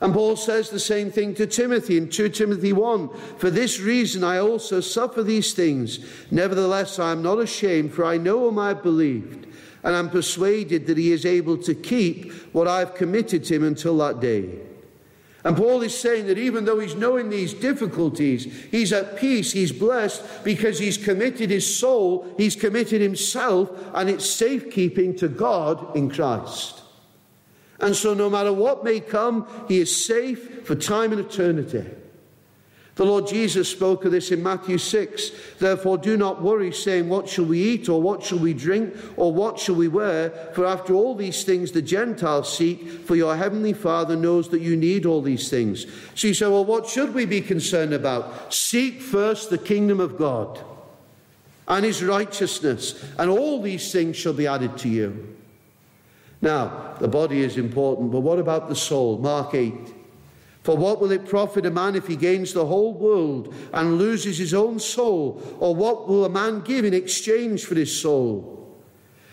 And 0.00 0.12
Paul 0.12 0.36
says 0.36 0.70
the 0.70 0.80
same 0.80 1.10
thing 1.10 1.34
to 1.34 1.46
Timothy 1.46 1.96
in 1.96 2.08
2 2.08 2.28
Timothy 2.30 2.72
1 2.72 3.08
For 3.38 3.50
this 3.50 3.80
reason 3.80 4.24
I 4.24 4.38
also 4.38 4.80
suffer 4.80 5.22
these 5.22 5.54
things. 5.54 6.00
Nevertheless, 6.30 6.98
I 6.98 7.12
am 7.12 7.22
not 7.22 7.38
ashamed, 7.38 7.92
for 7.92 8.04
I 8.04 8.16
know 8.16 8.40
whom 8.40 8.58
I 8.58 8.68
have 8.68 8.82
believed, 8.82 9.46
and 9.82 9.94
I 9.94 9.98
am 9.98 10.10
persuaded 10.10 10.86
that 10.86 10.98
he 10.98 11.12
is 11.12 11.24
able 11.24 11.56
to 11.58 11.74
keep 11.74 12.32
what 12.52 12.68
I 12.68 12.80
have 12.80 12.94
committed 12.94 13.44
to 13.44 13.54
him 13.54 13.64
until 13.64 13.96
that 13.98 14.20
day. 14.20 14.58
And 15.44 15.56
Paul 15.56 15.82
is 15.82 15.96
saying 15.96 16.26
that 16.28 16.38
even 16.38 16.64
though 16.64 16.80
he's 16.80 16.94
knowing 16.94 17.28
these 17.28 17.52
difficulties, 17.52 18.44
he's 18.70 18.94
at 18.94 19.16
peace, 19.16 19.52
he's 19.52 19.72
blessed 19.72 20.22
because 20.42 20.78
he's 20.78 20.96
committed 20.96 21.50
his 21.50 21.76
soul, 21.76 22.26
he's 22.38 22.56
committed 22.56 23.02
himself, 23.02 23.70
and 23.94 24.08
it's 24.08 24.28
safekeeping 24.28 25.16
to 25.16 25.28
God 25.28 25.94
in 25.94 26.10
Christ. 26.10 26.80
And 27.84 27.94
so, 27.94 28.14
no 28.14 28.30
matter 28.30 28.50
what 28.50 28.82
may 28.82 28.98
come, 28.98 29.46
he 29.68 29.78
is 29.78 29.94
safe 29.94 30.66
for 30.66 30.74
time 30.74 31.12
and 31.12 31.20
eternity. 31.20 31.84
The 32.94 33.04
Lord 33.04 33.26
Jesus 33.26 33.68
spoke 33.68 34.06
of 34.06 34.12
this 34.12 34.30
in 34.30 34.42
Matthew 34.42 34.78
6. 34.78 35.32
Therefore, 35.58 35.98
do 35.98 36.16
not 36.16 36.40
worry, 36.40 36.72
saying, 36.72 37.10
What 37.10 37.28
shall 37.28 37.44
we 37.44 37.62
eat, 37.62 37.90
or 37.90 38.00
what 38.00 38.22
shall 38.22 38.38
we 38.38 38.54
drink, 38.54 38.96
or 39.18 39.34
what 39.34 39.58
shall 39.58 39.74
we 39.74 39.88
wear? 39.88 40.30
For 40.54 40.64
after 40.64 40.94
all 40.94 41.14
these 41.14 41.44
things 41.44 41.72
the 41.72 41.82
Gentiles 41.82 42.56
seek, 42.56 42.88
for 42.88 43.16
your 43.16 43.36
heavenly 43.36 43.74
Father 43.74 44.16
knows 44.16 44.48
that 44.48 44.62
you 44.62 44.78
need 44.78 45.04
all 45.04 45.20
these 45.20 45.50
things. 45.50 45.84
So 46.14 46.28
you 46.28 46.32
say, 46.32 46.46
Well, 46.46 46.64
what 46.64 46.86
should 46.86 47.12
we 47.12 47.26
be 47.26 47.42
concerned 47.42 47.92
about? 47.92 48.54
Seek 48.54 49.02
first 49.02 49.50
the 49.50 49.58
kingdom 49.58 50.00
of 50.00 50.16
God 50.16 50.58
and 51.68 51.84
his 51.84 52.02
righteousness, 52.02 53.04
and 53.18 53.28
all 53.28 53.60
these 53.60 53.92
things 53.92 54.16
shall 54.16 54.32
be 54.32 54.46
added 54.46 54.78
to 54.78 54.88
you. 54.88 55.36
Now, 56.44 56.94
the 57.00 57.08
body 57.08 57.40
is 57.40 57.56
important, 57.56 58.12
but 58.12 58.20
what 58.20 58.38
about 58.38 58.68
the 58.68 58.76
soul? 58.76 59.16
Mark 59.16 59.54
8. 59.54 59.72
For 60.62 60.76
what 60.76 61.00
will 61.00 61.10
it 61.10 61.26
profit 61.26 61.64
a 61.64 61.70
man 61.70 61.96
if 61.96 62.06
he 62.06 62.16
gains 62.16 62.52
the 62.52 62.66
whole 62.66 62.92
world 62.92 63.54
and 63.72 63.96
loses 63.96 64.36
his 64.36 64.52
own 64.52 64.78
soul? 64.78 65.42
Or 65.58 65.74
what 65.74 66.06
will 66.06 66.26
a 66.26 66.28
man 66.28 66.60
give 66.60 66.84
in 66.84 66.92
exchange 66.92 67.64
for 67.64 67.74
his 67.74 67.98
soul? 67.98 68.78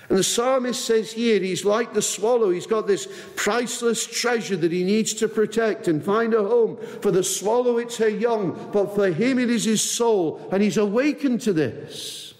And 0.07 0.17
the 0.17 0.23
psalmist 0.23 0.85
says 0.85 1.11
here 1.11 1.41
he's 1.41 1.65
like 1.65 1.93
the 1.93 2.01
swallow. 2.01 2.49
He's 2.49 2.65
got 2.65 2.87
this 2.87 3.09
priceless 3.35 4.05
treasure 4.05 4.55
that 4.57 4.71
he 4.71 4.85
needs 4.85 5.13
to 5.15 5.27
protect 5.27 5.89
and 5.89 6.01
find 6.01 6.33
a 6.33 6.43
home. 6.43 6.77
For 7.01 7.11
the 7.11 7.23
swallow, 7.23 7.77
it's 7.77 7.97
her 7.97 8.09
young, 8.09 8.69
but 8.71 8.95
for 8.95 9.11
him, 9.11 9.37
it 9.37 9.49
is 9.49 9.65
his 9.65 9.81
soul. 9.81 10.47
And 10.49 10.63
he's 10.63 10.77
awakened 10.77 11.41
to 11.41 11.51
this. 11.51 12.30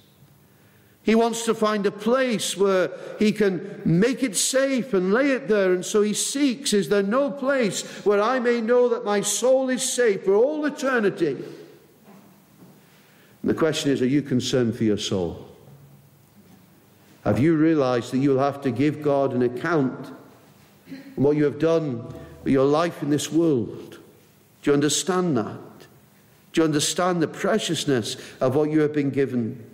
He 1.03 1.15
wants 1.15 1.45
to 1.45 1.55
find 1.55 1.85
a 1.85 1.91
place 1.91 2.55
where 2.55 2.91
he 3.17 3.31
can 3.31 3.81
make 3.85 4.21
it 4.21 4.35
safe 4.35 4.93
and 4.93 5.11
lay 5.11 5.31
it 5.31 5.47
there. 5.47 5.73
And 5.73 5.83
so 5.83 6.03
he 6.03 6.13
seeks, 6.13 6.73
is 6.73 6.89
there 6.89 7.01
no 7.01 7.31
place 7.31 7.83
where 8.05 8.21
I 8.21 8.39
may 8.39 8.61
know 8.61 8.87
that 8.89 9.03
my 9.03 9.21
soul 9.21 9.69
is 9.69 9.81
safe 9.81 10.25
for 10.25 10.35
all 10.35 10.63
eternity? 10.65 11.43
And 13.41 13.49
the 13.49 13.55
question 13.55 13.91
is, 13.91 14.01
are 14.03 14.07
you 14.07 14.21
concerned 14.21 14.75
for 14.75 14.83
your 14.83 14.99
soul? 14.99 15.47
Have 17.23 17.39
you 17.39 17.55
realized 17.55 18.11
that 18.11 18.19
you'll 18.19 18.39
have 18.39 18.61
to 18.61 18.71
give 18.71 19.01
God 19.01 19.33
an 19.33 19.41
account 19.41 20.13
on 20.87 21.23
what 21.23 21.35
you 21.35 21.45
have 21.45 21.57
done 21.57 22.03
with 22.43 22.53
your 22.53 22.65
life 22.65 23.01
in 23.01 23.09
this 23.09 23.31
world? 23.31 23.97
Do 24.61 24.69
you 24.69 24.73
understand 24.73 25.35
that? 25.37 25.57
Do 26.53 26.61
you 26.61 26.65
understand 26.65 27.23
the 27.23 27.27
preciousness 27.27 28.17
of 28.39 28.55
what 28.55 28.69
you 28.69 28.81
have 28.81 28.93
been 28.93 29.09
given? 29.09 29.70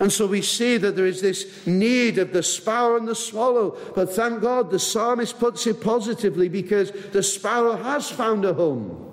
And 0.00 0.12
so 0.12 0.26
we 0.26 0.42
see 0.42 0.76
that 0.78 0.96
there 0.96 1.06
is 1.06 1.20
this 1.20 1.66
need 1.66 2.18
of 2.18 2.32
the 2.32 2.42
sparrow 2.42 2.96
and 2.96 3.06
the 3.06 3.14
swallow. 3.14 3.78
But 3.94 4.12
thank 4.12 4.40
God 4.42 4.70
the 4.70 4.78
psalmist 4.78 5.38
puts 5.38 5.66
it 5.66 5.80
positively 5.80 6.48
because 6.48 6.90
the 6.90 7.22
sparrow 7.22 7.76
has 7.76 8.10
found 8.10 8.44
a 8.44 8.54
home. 8.54 9.12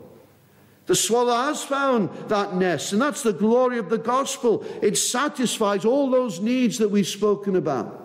The 0.87 0.95
swallow 0.95 1.33
has 1.33 1.63
found 1.63 2.09
that 2.27 2.55
nest, 2.55 2.91
and 2.91 3.01
that's 3.01 3.23
the 3.23 3.31
glory 3.31 3.77
of 3.77 3.89
the 3.89 3.99
gospel. 3.99 4.65
It 4.81 4.97
satisfies 4.97 5.85
all 5.85 6.09
those 6.09 6.39
needs 6.39 6.79
that 6.79 6.89
we've 6.89 7.07
spoken 7.07 7.55
about. 7.55 8.00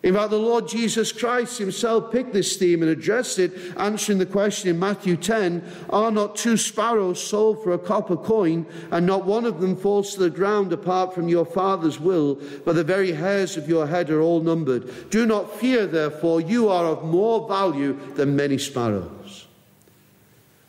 In 0.00 0.14
fact, 0.14 0.30
the 0.30 0.38
Lord 0.38 0.68
Jesus 0.68 1.10
Christ 1.10 1.58
himself 1.58 2.12
picked 2.12 2.32
this 2.32 2.56
theme 2.56 2.82
and 2.82 2.90
addressed 2.90 3.40
it, 3.40 3.52
answering 3.76 4.18
the 4.18 4.26
question 4.26 4.70
in 4.70 4.78
Matthew 4.78 5.16
10 5.16 5.62
Are 5.90 6.12
not 6.12 6.36
two 6.36 6.56
sparrows 6.56 7.20
sold 7.20 7.64
for 7.64 7.72
a 7.72 7.78
copper 7.78 8.16
coin, 8.16 8.64
and 8.92 9.04
not 9.04 9.26
one 9.26 9.44
of 9.44 9.60
them 9.60 9.74
falls 9.74 10.14
to 10.14 10.20
the 10.20 10.30
ground 10.30 10.72
apart 10.72 11.14
from 11.14 11.28
your 11.28 11.44
Father's 11.44 11.98
will, 11.98 12.36
but 12.64 12.76
the 12.76 12.84
very 12.84 13.10
hairs 13.10 13.56
of 13.56 13.68
your 13.68 13.88
head 13.88 14.08
are 14.10 14.20
all 14.20 14.40
numbered? 14.40 15.10
Do 15.10 15.26
not 15.26 15.58
fear, 15.58 15.84
therefore, 15.84 16.40
you 16.40 16.68
are 16.68 16.86
of 16.86 17.02
more 17.04 17.48
value 17.48 17.98
than 18.14 18.36
many 18.36 18.58
sparrows. 18.58 19.48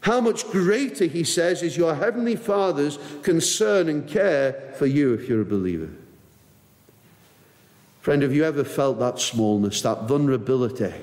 How 0.02 0.22
much 0.22 0.48
greater, 0.48 1.06
he 1.06 1.24
says, 1.24 1.62
is 1.62 1.78
your 1.78 1.94
heavenly 1.94 2.36
Father's 2.36 2.98
concern 3.22 3.90
and 3.90 4.08
care 4.08 4.74
for 4.76 4.88
you 4.88 5.14
if 5.14 5.30
you're 5.30 5.42
a 5.42 5.46
believer. 5.46 5.90
Friend, 8.00 8.22
have 8.22 8.34
you 8.34 8.46
ever 8.46 8.64
felt 8.64 9.00
that 9.00 9.20
smallness, 9.20 9.82
that 9.82 10.04
vulnerability? 10.04 10.94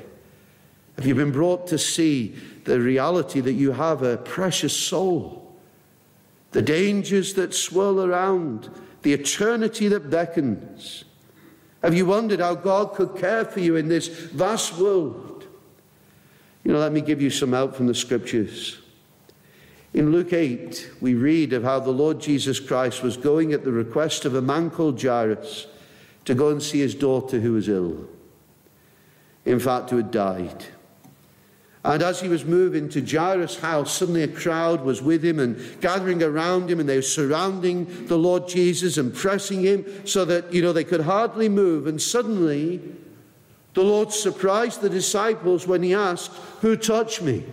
Have 0.96 1.06
you 1.06 1.14
been 1.14 1.32
brought 1.32 1.66
to 1.68 1.78
see 1.78 2.34
the 2.64 2.80
reality 2.80 3.40
that 3.40 3.52
you 3.52 3.72
have 3.72 4.02
a 4.02 4.16
precious 4.16 4.74
soul? 4.74 5.54
The 6.52 6.62
dangers 6.62 7.34
that 7.34 7.54
swirl 7.54 8.02
around, 8.02 8.70
the 9.02 9.12
eternity 9.12 9.88
that 9.88 10.08
beckons. 10.08 11.04
Have 11.82 11.94
you 11.94 12.06
wondered 12.06 12.40
how 12.40 12.54
God 12.54 12.94
could 12.94 13.16
care 13.16 13.44
for 13.44 13.60
you 13.60 13.76
in 13.76 13.88
this 13.88 14.08
vast 14.08 14.78
world? 14.78 15.46
You 16.64 16.72
know, 16.72 16.78
let 16.78 16.92
me 16.92 17.02
give 17.02 17.20
you 17.20 17.28
some 17.28 17.52
help 17.52 17.76
from 17.76 17.86
the 17.86 17.94
scriptures. 17.94 18.78
In 19.92 20.12
Luke 20.12 20.32
8, 20.32 20.92
we 21.00 21.14
read 21.14 21.52
of 21.52 21.62
how 21.62 21.78
the 21.78 21.90
Lord 21.90 22.20
Jesus 22.20 22.58
Christ 22.58 23.02
was 23.02 23.18
going 23.18 23.52
at 23.52 23.64
the 23.64 23.72
request 23.72 24.24
of 24.24 24.34
a 24.34 24.42
man 24.42 24.70
called 24.70 25.00
Jairus 25.00 25.66
to 26.26 26.34
go 26.34 26.50
and 26.50 26.62
see 26.62 26.80
his 26.80 26.94
daughter 26.94 27.40
who 27.40 27.52
was 27.52 27.68
ill. 27.68 28.06
In 29.44 29.58
fact, 29.58 29.90
who 29.90 29.96
had 29.96 30.10
died. 30.10 30.66
And 31.84 32.02
as 32.02 32.20
he 32.20 32.28
was 32.28 32.44
moving 32.44 32.88
to 32.90 33.00
Jairus' 33.00 33.60
house, 33.60 33.96
suddenly 33.96 34.24
a 34.24 34.28
crowd 34.28 34.84
was 34.84 35.00
with 35.00 35.24
him 35.24 35.38
and 35.38 35.80
gathering 35.80 36.20
around 36.20 36.68
him, 36.68 36.80
and 36.80 36.88
they 36.88 36.96
were 36.96 37.02
surrounding 37.02 38.06
the 38.06 38.18
Lord 38.18 38.48
Jesus 38.48 38.98
and 38.98 39.14
pressing 39.14 39.62
him 39.62 40.04
so 40.04 40.24
that, 40.24 40.52
you 40.52 40.62
know, 40.62 40.72
they 40.72 40.82
could 40.82 41.02
hardly 41.02 41.48
move. 41.48 41.86
And 41.86 42.02
suddenly, 42.02 42.80
the 43.74 43.84
Lord 43.84 44.12
surprised 44.12 44.80
the 44.80 44.90
disciples 44.90 45.68
when 45.68 45.84
he 45.84 45.94
asked, 45.94 46.32
Who 46.60 46.76
touched 46.76 47.22
me? 47.22 47.44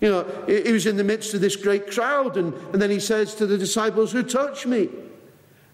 You 0.00 0.08
know, 0.10 0.44
he 0.46 0.72
was 0.72 0.86
in 0.86 0.96
the 0.96 1.04
midst 1.04 1.34
of 1.34 1.42
this 1.42 1.56
great 1.56 1.90
crowd, 1.90 2.38
and, 2.38 2.54
and 2.72 2.80
then 2.80 2.88
he 2.88 3.00
says 3.00 3.34
to 3.34 3.46
the 3.46 3.58
disciples, 3.58 4.10
Who 4.10 4.22
touched 4.22 4.64
me? 4.64 4.88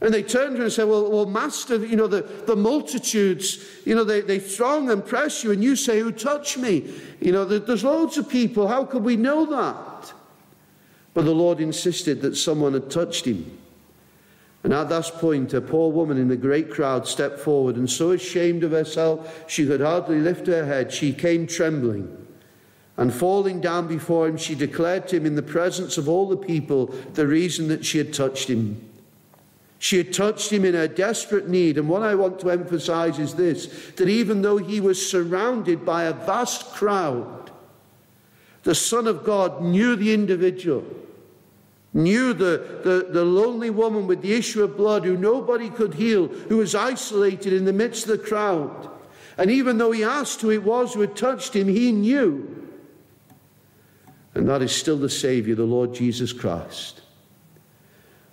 And 0.04 0.12
they 0.12 0.22
turned 0.22 0.50
to 0.50 0.56
him 0.56 0.62
and 0.64 0.72
said, 0.72 0.86
Well, 0.86 1.10
well 1.10 1.24
Master, 1.24 1.76
you 1.76 1.96
know, 1.96 2.06
the, 2.06 2.20
the 2.20 2.54
multitudes, 2.54 3.64
you 3.86 3.94
know, 3.94 4.04
they, 4.04 4.20
they 4.20 4.38
throng 4.38 4.90
and 4.90 5.02
press 5.04 5.42
you, 5.42 5.50
and 5.50 5.64
you 5.64 5.74
say, 5.76 6.00
Who 6.00 6.12
touched 6.12 6.58
me? 6.58 6.92
You 7.22 7.32
know, 7.32 7.46
there's 7.46 7.84
loads 7.84 8.18
of 8.18 8.28
people. 8.28 8.68
How 8.68 8.84
could 8.84 9.02
we 9.02 9.16
know 9.16 9.46
that? 9.46 10.12
But 11.14 11.24
the 11.24 11.34
Lord 11.34 11.58
insisted 11.58 12.20
that 12.20 12.36
someone 12.36 12.74
had 12.74 12.90
touched 12.90 13.24
him. 13.24 13.58
And 14.62 14.74
at 14.74 14.90
that 14.90 15.10
point, 15.14 15.54
a 15.54 15.62
poor 15.62 15.90
woman 15.90 16.18
in 16.18 16.28
the 16.28 16.36
great 16.36 16.70
crowd 16.70 17.08
stepped 17.08 17.38
forward, 17.38 17.76
and 17.76 17.90
so 17.90 18.10
ashamed 18.10 18.62
of 18.62 18.72
herself, 18.72 19.50
she 19.50 19.66
could 19.66 19.80
hardly 19.80 20.20
lift 20.20 20.46
her 20.48 20.66
head. 20.66 20.92
She 20.92 21.14
came 21.14 21.46
trembling. 21.46 22.26
And 22.98 23.12
falling 23.12 23.62
down 23.62 23.88
before 23.88 24.28
him, 24.28 24.36
she 24.36 24.54
declared 24.54 25.08
to 25.08 25.16
him 25.16 25.24
in 25.24 25.34
the 25.34 25.42
presence 25.42 25.96
of 25.96 26.10
all 26.10 26.28
the 26.28 26.36
people 26.36 26.88
the 27.14 27.26
reason 27.26 27.68
that 27.68 27.86
she 27.86 27.96
had 27.96 28.12
touched 28.12 28.50
him. 28.50 28.90
She 29.78 29.98
had 29.98 30.12
touched 30.12 30.50
him 30.50 30.64
in 30.64 30.74
her 30.74 30.88
desperate 30.88 31.48
need. 31.48 31.76
And 31.76 31.88
what 31.88 32.02
I 32.02 32.14
want 32.14 32.40
to 32.40 32.50
emphasize 32.50 33.18
is 33.18 33.34
this 33.34 33.66
that 33.96 34.08
even 34.08 34.42
though 34.42 34.56
he 34.56 34.80
was 34.80 35.10
surrounded 35.10 35.84
by 35.84 36.04
a 36.04 36.12
vast 36.12 36.72
crowd, 36.72 37.50
the 38.62 38.74
Son 38.74 39.06
of 39.06 39.24
God 39.24 39.62
knew 39.62 39.94
the 39.94 40.14
individual, 40.14 40.84
knew 41.92 42.32
the, 42.32 42.80
the, 42.82 43.08
the 43.10 43.24
lonely 43.24 43.70
woman 43.70 44.06
with 44.06 44.22
the 44.22 44.34
issue 44.34 44.64
of 44.64 44.76
blood 44.76 45.04
who 45.04 45.16
nobody 45.16 45.68
could 45.70 45.94
heal, 45.94 46.28
who 46.28 46.58
was 46.58 46.74
isolated 46.74 47.52
in 47.52 47.64
the 47.64 47.72
midst 47.72 48.08
of 48.08 48.18
the 48.18 48.26
crowd. 48.26 48.90
And 49.36 49.50
even 49.50 49.78
though 49.78 49.92
he 49.92 50.02
asked 50.02 50.40
who 50.40 50.50
it 50.50 50.62
was 50.62 50.94
who 50.94 51.00
had 51.00 51.16
touched 51.16 51.54
him, 51.54 51.68
he 51.68 51.92
knew. 51.92 52.68
And 54.34 54.48
that 54.48 54.62
is 54.62 54.74
still 54.74 54.96
the 54.96 55.10
Savior, 55.10 55.54
the 55.54 55.64
Lord 55.64 55.94
Jesus 55.94 56.32
Christ. 56.32 57.02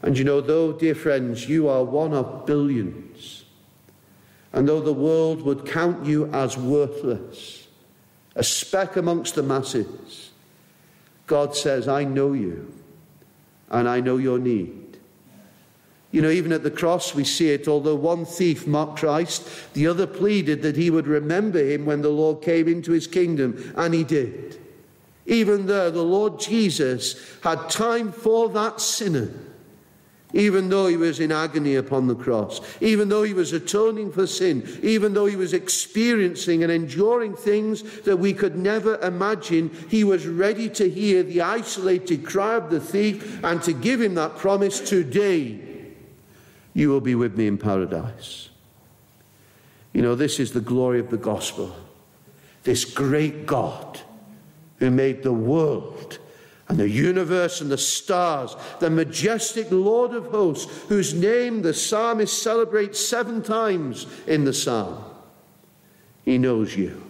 And 0.03 0.17
you 0.17 0.23
know, 0.23 0.41
though, 0.41 0.73
dear 0.73 0.95
friends, 0.95 1.47
you 1.47 1.67
are 1.67 1.83
one 1.83 2.13
of 2.13 2.45
billions, 2.45 3.45
and 4.51 4.67
though 4.67 4.81
the 4.81 4.93
world 4.93 5.43
would 5.43 5.65
count 5.65 6.05
you 6.05 6.25
as 6.33 6.57
worthless, 6.57 7.67
a 8.35 8.43
speck 8.43 8.95
amongst 8.95 9.35
the 9.35 9.43
masses, 9.43 10.31
God 11.27 11.55
says, 11.55 11.87
I 11.87 12.03
know 12.03 12.33
you, 12.33 12.73
and 13.69 13.87
I 13.87 13.99
know 13.99 14.17
your 14.17 14.39
need. 14.39 14.97
You 16.09 16.21
know, 16.21 16.29
even 16.29 16.51
at 16.51 16.63
the 16.63 16.71
cross, 16.71 17.15
we 17.15 17.23
see 17.23 17.51
it. 17.51 17.69
Although 17.69 17.95
one 17.95 18.25
thief 18.25 18.67
mocked 18.67 18.99
Christ, 18.99 19.47
the 19.73 19.87
other 19.87 20.05
pleaded 20.05 20.61
that 20.63 20.75
he 20.75 20.89
would 20.89 21.07
remember 21.07 21.63
him 21.63 21.85
when 21.85 22.01
the 22.01 22.09
Lord 22.09 22.41
came 22.41 22.67
into 22.67 22.91
his 22.91 23.07
kingdom, 23.07 23.73
and 23.77 23.93
he 23.93 24.03
did. 24.03 24.59
Even 25.25 25.67
there, 25.67 25.91
the 25.91 26.03
Lord 26.03 26.39
Jesus 26.39 27.37
had 27.43 27.69
time 27.69 28.11
for 28.11 28.49
that 28.49 28.81
sinner 28.81 29.31
even 30.33 30.69
though 30.69 30.87
he 30.87 30.97
was 30.97 31.19
in 31.19 31.31
agony 31.31 31.75
upon 31.75 32.07
the 32.07 32.15
cross, 32.15 32.61
even 32.79 33.09
though 33.09 33.23
he 33.23 33.33
was 33.33 33.53
atoning 33.53 34.11
for 34.11 34.25
sin, 34.25 34.79
even 34.81 35.13
though 35.13 35.25
he 35.25 35.35
was 35.35 35.53
experiencing 35.53 36.63
and 36.63 36.71
enduring 36.71 37.35
things 37.35 37.83
that 38.01 38.17
we 38.17 38.33
could 38.33 38.55
never 38.55 38.97
imagine, 38.99 39.69
he 39.89 40.03
was 40.03 40.27
ready 40.27 40.69
to 40.69 40.89
hear 40.89 41.23
the 41.23 41.41
isolated 41.41 42.25
cry 42.25 42.55
of 42.55 42.69
the 42.69 42.79
thief 42.79 43.43
and 43.43 43.61
to 43.63 43.73
give 43.73 44.01
him 44.01 44.15
that 44.15 44.37
promise 44.37 44.79
today, 44.79 45.59
you 46.73 46.89
will 46.89 47.01
be 47.01 47.15
with 47.15 47.37
me 47.37 47.47
in 47.47 47.57
paradise. 47.57 48.49
You 49.93 50.01
know, 50.01 50.15
this 50.15 50.39
is 50.39 50.53
the 50.53 50.61
glory 50.61 50.99
of 50.99 51.09
the 51.09 51.17
gospel. 51.17 51.75
This 52.63 52.85
great 52.85 53.45
God 53.45 53.99
who 54.77 54.89
made 54.89 55.23
the 55.23 55.33
world 55.33 56.19
and 56.71 56.79
the 56.79 56.89
universe 56.89 57.59
and 57.59 57.69
the 57.69 57.77
stars, 57.77 58.55
the 58.79 58.89
majestic 58.89 59.69
Lord 59.71 60.13
of 60.13 60.27
hosts, 60.27 60.71
whose 60.87 61.13
name 61.13 61.61
the 61.61 61.73
psalmist 61.73 62.41
celebrates 62.41 62.97
seven 62.97 63.43
times 63.43 64.07
in 64.25 64.45
the 64.45 64.53
psalm. 64.53 65.03
He 66.23 66.37
knows 66.37 66.77
you, 66.77 67.03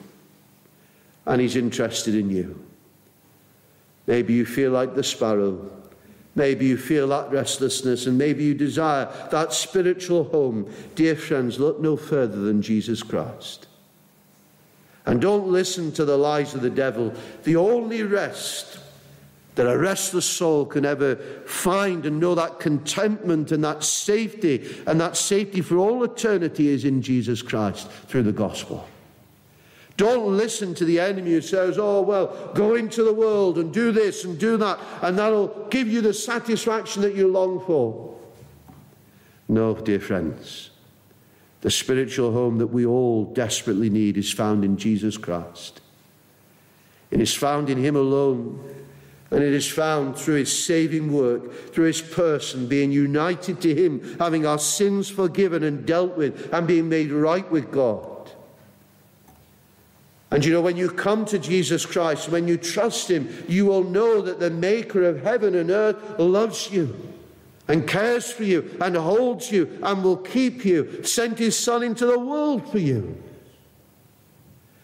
and 1.27 1.39
He's 1.39 1.55
interested 1.55 2.15
in 2.15 2.31
you. 2.31 2.59
Maybe 4.07 4.33
you 4.33 4.47
feel 4.47 4.71
like 4.71 4.95
the 4.95 5.03
sparrow. 5.03 5.71
Maybe 6.33 6.65
you 6.65 6.75
feel 6.75 7.09
that 7.09 7.29
restlessness, 7.29 8.07
and 8.07 8.17
maybe 8.17 8.43
you 8.43 8.55
desire 8.55 9.13
that 9.29 9.53
spiritual 9.53 10.23
home. 10.23 10.73
Dear 10.95 11.15
friends, 11.15 11.59
look 11.59 11.79
no 11.79 11.97
further 11.97 12.39
than 12.39 12.63
Jesus 12.63 13.03
Christ. 13.03 13.67
And 15.05 15.21
don't 15.21 15.49
listen 15.49 15.91
to 15.91 16.03
the 16.03 16.17
lies 16.17 16.55
of 16.55 16.63
the 16.63 16.71
devil. 16.71 17.13
The 17.43 17.57
only 17.57 18.01
rest 18.01 18.79
that 19.55 19.67
a 19.67 19.77
restless 19.77 20.25
soul 20.25 20.65
can 20.65 20.85
ever 20.85 21.15
find 21.45 22.05
and 22.05 22.19
know 22.19 22.35
that 22.35 22.59
contentment 22.59 23.51
and 23.51 23.63
that 23.63 23.83
safety, 23.83 24.75
and 24.87 24.99
that 25.01 25.17
safety 25.17 25.61
for 25.61 25.77
all 25.77 26.03
eternity 26.03 26.69
is 26.69 26.85
in 26.85 27.01
Jesus 27.01 27.41
Christ 27.41 27.89
through 28.07 28.23
the 28.23 28.31
gospel. 28.31 28.87
Don't 29.97 30.35
listen 30.37 30.73
to 30.75 30.85
the 30.85 30.99
enemy 30.99 31.31
who 31.31 31.41
says, 31.41 31.77
Oh, 31.77 32.01
well, 32.01 32.51
go 32.55 32.75
into 32.75 33.03
the 33.03 33.13
world 33.13 33.57
and 33.57 33.73
do 33.73 33.91
this 33.91 34.23
and 34.23 34.39
do 34.39 34.57
that, 34.57 34.79
and 35.01 35.17
that'll 35.19 35.67
give 35.69 35.87
you 35.87 36.01
the 36.01 36.13
satisfaction 36.13 37.01
that 37.01 37.13
you 37.13 37.27
long 37.27 37.63
for. 37.65 38.17
No, 39.47 39.75
dear 39.75 39.99
friends. 39.99 40.69
The 41.59 41.69
spiritual 41.69 42.31
home 42.31 42.57
that 42.57 42.67
we 42.67 42.85
all 42.85 43.25
desperately 43.25 43.89
need 43.89 44.17
is 44.17 44.31
found 44.31 44.63
in 44.63 44.77
Jesus 44.77 45.17
Christ. 45.17 45.81
It 47.11 47.21
is 47.21 47.35
found 47.35 47.69
in 47.69 47.77
Him 47.77 47.95
alone. 47.95 48.80
And 49.31 49.41
it 49.41 49.53
is 49.53 49.67
found 49.67 50.17
through 50.17 50.35
his 50.35 50.65
saving 50.65 51.11
work, 51.11 51.73
through 51.73 51.85
his 51.85 52.01
person, 52.01 52.67
being 52.67 52.91
united 52.91 53.61
to 53.61 53.73
him, 53.73 54.17
having 54.19 54.45
our 54.45 54.59
sins 54.59 55.09
forgiven 55.09 55.63
and 55.63 55.85
dealt 55.85 56.17
with, 56.17 56.53
and 56.53 56.67
being 56.67 56.89
made 56.89 57.11
right 57.11 57.49
with 57.49 57.71
God. 57.71 58.11
And 60.31 60.45
you 60.45 60.51
know, 60.53 60.61
when 60.61 60.77
you 60.77 60.89
come 60.89 61.25
to 61.25 61.39
Jesus 61.39 61.85
Christ, 61.85 62.29
when 62.29 62.47
you 62.47 62.57
trust 62.57 63.09
him, 63.09 63.29
you 63.47 63.65
will 63.65 63.83
know 63.83 64.21
that 64.21 64.39
the 64.39 64.49
maker 64.49 65.03
of 65.03 65.23
heaven 65.23 65.55
and 65.55 65.69
earth 65.69 66.19
loves 66.19 66.71
you 66.71 66.95
and 67.67 67.87
cares 67.87 68.31
for 68.31 68.43
you 68.43 68.77
and 68.81 68.95
holds 68.95 69.51
you 69.51 69.79
and 69.83 70.03
will 70.03 70.17
keep 70.17 70.65
you, 70.65 71.03
sent 71.03 71.37
his 71.37 71.57
son 71.57 71.83
into 71.83 72.05
the 72.05 72.19
world 72.19 72.69
for 72.71 72.79
you. 72.79 73.21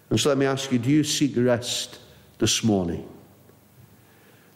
And 0.09 0.19
so 0.19 0.29
let 0.29 0.37
me 0.37 0.45
ask 0.45 0.71
you 0.71 0.79
do 0.79 0.89
you 0.89 1.03
seek 1.03 1.33
rest 1.35 1.99
this 2.39 2.63
morning? 2.63 3.07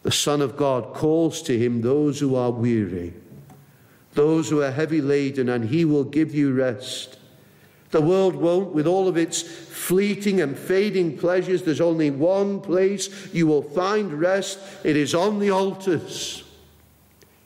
The 0.02 0.10
Son 0.10 0.40
of 0.40 0.56
God 0.56 0.94
calls 0.94 1.42
to 1.42 1.56
him 1.56 1.80
those 1.80 2.18
who 2.18 2.34
are 2.34 2.50
weary, 2.50 3.14
those 4.14 4.50
who 4.50 4.62
are 4.62 4.70
heavy 4.70 5.00
laden, 5.00 5.48
and 5.48 5.64
he 5.68 5.84
will 5.84 6.04
give 6.04 6.34
you 6.34 6.52
rest. 6.52 7.18
The 7.90 8.00
world 8.00 8.34
won't, 8.34 8.72
with 8.72 8.86
all 8.86 9.06
of 9.06 9.16
its 9.16 9.42
fleeting 9.42 10.40
and 10.40 10.58
fading 10.58 11.18
pleasures. 11.18 11.62
There's 11.62 11.80
only 11.80 12.10
one 12.10 12.60
place 12.60 13.32
you 13.34 13.46
will 13.46 13.62
find 13.62 14.12
rest. 14.14 14.58
It 14.82 14.96
is 14.96 15.14
on 15.14 15.38
the 15.38 15.50
altars, 15.50 16.42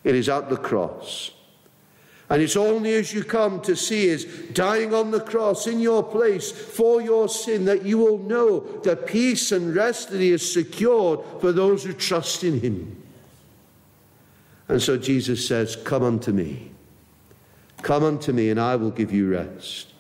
it 0.05 0.15
is 0.15 0.29
at 0.29 0.49
the 0.49 0.57
cross. 0.57 1.33
And 2.29 2.43
it's 2.43 2.57
only 2.57 2.95
as 2.95 3.15
you 3.15 3.23
come 3.23 3.61
to 3.63 3.77
see 3.77 4.09
His 4.09 4.25
dying 4.53 4.93
on 4.93 5.13
the 5.13 5.21
cross 5.21 5.67
in 5.67 5.79
your 5.79 6.03
place 6.03 6.51
for 6.51 7.01
your 7.01 7.29
sin 7.29 7.65
that 7.67 7.85
you 7.85 7.99
will 7.99 8.19
know 8.19 8.61
the 8.83 8.97
peace 8.97 9.53
and 9.53 9.75
rest 9.75 10.11
that 10.11 10.21
He 10.21 10.31
has 10.31 10.53
secured 10.53 11.21
for 11.41 11.53
those 11.53 11.85
who 11.85 11.93
trust 11.93 12.43
in 12.43 12.61
Him. 12.61 13.03
And 14.69 14.83
so 14.83 14.97
Jesus 14.97 15.47
says, 15.47 15.77
Come 15.77 16.03
unto 16.03 16.33
me. 16.33 16.73
Come 17.83 18.03
unto 18.03 18.33
me, 18.33 18.51
and 18.51 18.61
I 18.61 18.75
will 18.75 18.91
give 18.91 19.13
you 19.13 19.31
rest. 19.31 19.93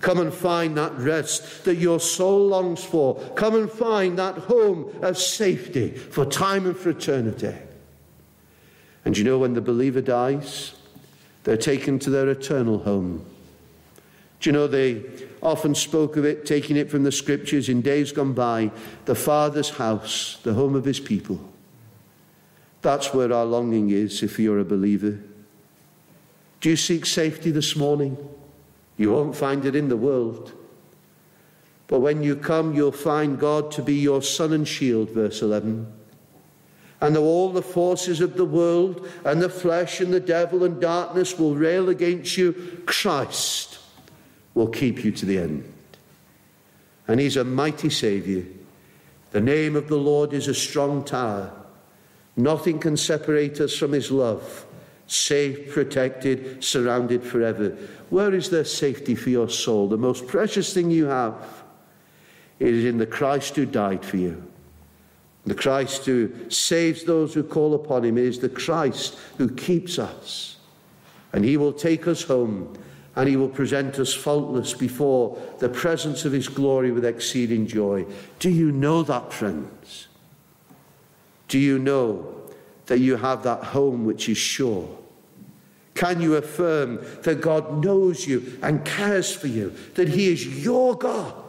Come 0.00 0.20
and 0.20 0.32
find 0.32 0.76
that 0.76 0.96
rest 0.98 1.64
that 1.64 1.76
your 1.76 1.98
soul 1.98 2.48
longs 2.48 2.84
for. 2.84 3.16
Come 3.36 3.54
and 3.56 3.70
find 3.70 4.18
that 4.18 4.36
home 4.36 4.94
of 5.02 5.18
safety 5.18 5.90
for 5.90 6.26
time 6.26 6.66
and 6.66 6.76
for 6.76 6.90
eternity. 6.90 7.54
And 9.04 9.16
you 9.16 9.24
know 9.24 9.38
when 9.38 9.54
the 9.54 9.60
believer 9.60 10.02
dies? 10.02 10.74
They're 11.44 11.56
taken 11.56 11.98
to 12.00 12.10
their 12.10 12.28
eternal 12.28 12.80
home. 12.80 13.24
Do 14.40 14.50
you 14.50 14.52
know 14.52 14.66
they 14.66 15.02
often 15.42 15.74
spoke 15.74 16.16
of 16.16 16.24
it, 16.24 16.46
taking 16.46 16.76
it 16.76 16.90
from 16.90 17.04
the 17.04 17.12
scriptures 17.12 17.68
in 17.68 17.82
days 17.82 18.12
gone 18.12 18.32
by, 18.32 18.70
the 19.04 19.14
Father's 19.14 19.70
house, 19.70 20.38
the 20.42 20.54
home 20.54 20.74
of 20.74 20.86
his 20.86 20.98
people. 20.98 21.38
That's 22.80 23.14
where 23.14 23.32
our 23.32 23.44
longing 23.44 23.90
is 23.90 24.22
if 24.22 24.38
you're 24.38 24.58
a 24.58 24.64
believer. 24.64 25.20
Do 26.60 26.70
you 26.70 26.76
seek 26.76 27.04
safety 27.04 27.50
this 27.50 27.76
morning? 27.76 28.16
You 28.96 29.12
won't 29.12 29.36
find 29.36 29.64
it 29.66 29.76
in 29.76 29.88
the 29.88 29.96
world. 29.96 30.52
But 31.86 32.00
when 32.00 32.22
you 32.22 32.36
come, 32.36 32.74
you'll 32.74 32.92
find 32.92 33.38
God 33.38 33.70
to 33.72 33.82
be 33.82 33.94
your 33.94 34.22
sun 34.22 34.52
and 34.52 34.66
shield, 34.66 35.10
verse 35.10 35.42
11. 35.42 35.92
And 37.04 37.14
though 37.14 37.24
all 37.24 37.50
the 37.50 37.60
forces 37.60 38.22
of 38.22 38.34
the 38.34 38.46
world 38.46 39.06
and 39.26 39.42
the 39.42 39.50
flesh 39.50 40.00
and 40.00 40.10
the 40.10 40.20
devil 40.20 40.64
and 40.64 40.80
darkness 40.80 41.38
will 41.38 41.54
rail 41.54 41.90
against 41.90 42.38
you, 42.38 42.82
Christ 42.86 43.78
will 44.54 44.68
keep 44.68 45.04
you 45.04 45.12
to 45.12 45.26
the 45.26 45.36
end. 45.36 45.70
And 47.06 47.20
he's 47.20 47.36
a 47.36 47.44
mighty 47.44 47.90
Saviour. 47.90 48.44
The 49.32 49.42
name 49.42 49.76
of 49.76 49.88
the 49.88 49.98
Lord 49.98 50.32
is 50.32 50.48
a 50.48 50.54
strong 50.54 51.04
tower. 51.04 51.52
Nothing 52.38 52.78
can 52.78 52.96
separate 52.96 53.60
us 53.60 53.76
from 53.76 53.92
his 53.92 54.10
love. 54.10 54.64
Safe, 55.06 55.72
protected, 55.72 56.64
surrounded 56.64 57.22
forever. 57.22 57.76
Where 58.08 58.32
is 58.32 58.48
there 58.48 58.64
safety 58.64 59.14
for 59.14 59.28
your 59.28 59.50
soul? 59.50 59.88
The 59.88 59.98
most 59.98 60.26
precious 60.26 60.72
thing 60.72 60.90
you 60.90 61.04
have 61.04 61.64
is 62.58 62.86
in 62.86 62.96
the 62.96 63.04
Christ 63.04 63.56
who 63.56 63.66
died 63.66 64.06
for 64.06 64.16
you. 64.16 64.42
The 65.46 65.54
Christ 65.54 66.06
who 66.06 66.50
saves 66.50 67.04
those 67.04 67.34
who 67.34 67.42
call 67.42 67.74
upon 67.74 68.04
him 68.04 68.16
is 68.16 68.38
the 68.38 68.48
Christ 68.48 69.18
who 69.36 69.50
keeps 69.54 69.98
us. 69.98 70.56
And 71.32 71.44
he 71.44 71.56
will 71.56 71.72
take 71.72 72.06
us 72.06 72.22
home 72.22 72.78
and 73.16 73.28
he 73.28 73.36
will 73.36 73.48
present 73.48 73.98
us 73.98 74.12
faultless 74.12 74.72
before 74.72 75.38
the 75.58 75.68
presence 75.68 76.24
of 76.24 76.32
his 76.32 76.48
glory 76.48 76.90
with 76.90 77.04
exceeding 77.04 77.66
joy. 77.66 78.04
Do 78.38 78.50
you 78.50 78.72
know 78.72 79.02
that, 79.02 79.32
friends? 79.32 80.08
Do 81.48 81.58
you 81.58 81.78
know 81.78 82.34
that 82.86 82.98
you 82.98 83.16
have 83.16 83.42
that 83.44 83.62
home 83.62 84.04
which 84.04 84.28
is 84.28 84.38
sure? 84.38 84.88
Can 85.94 86.20
you 86.20 86.34
affirm 86.34 87.04
that 87.22 87.40
God 87.40 87.84
knows 87.84 88.26
you 88.26 88.58
and 88.62 88.84
cares 88.84 89.32
for 89.32 89.46
you, 89.46 89.72
that 89.94 90.08
he 90.08 90.32
is 90.32 90.64
your 90.64 90.96
God? 90.96 91.43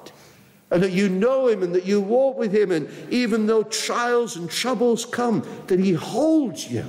And 0.72 0.82
that 0.82 0.92
you 0.92 1.10
know 1.10 1.48
him 1.48 1.64
and 1.64 1.74
that 1.76 1.86
you 1.86 2.02
walk 2.02 2.38
with 2.38 2.54
him, 2.54 2.72
and 2.72 2.90
even 3.12 3.46
though 3.46 3.64
trials 3.64 4.36
and 4.36 4.50
troubles 4.50 5.06
come, 5.06 5.48
that 5.68 5.80
he 5.80 5.94
holds 5.94 6.70
you. 6.70 6.86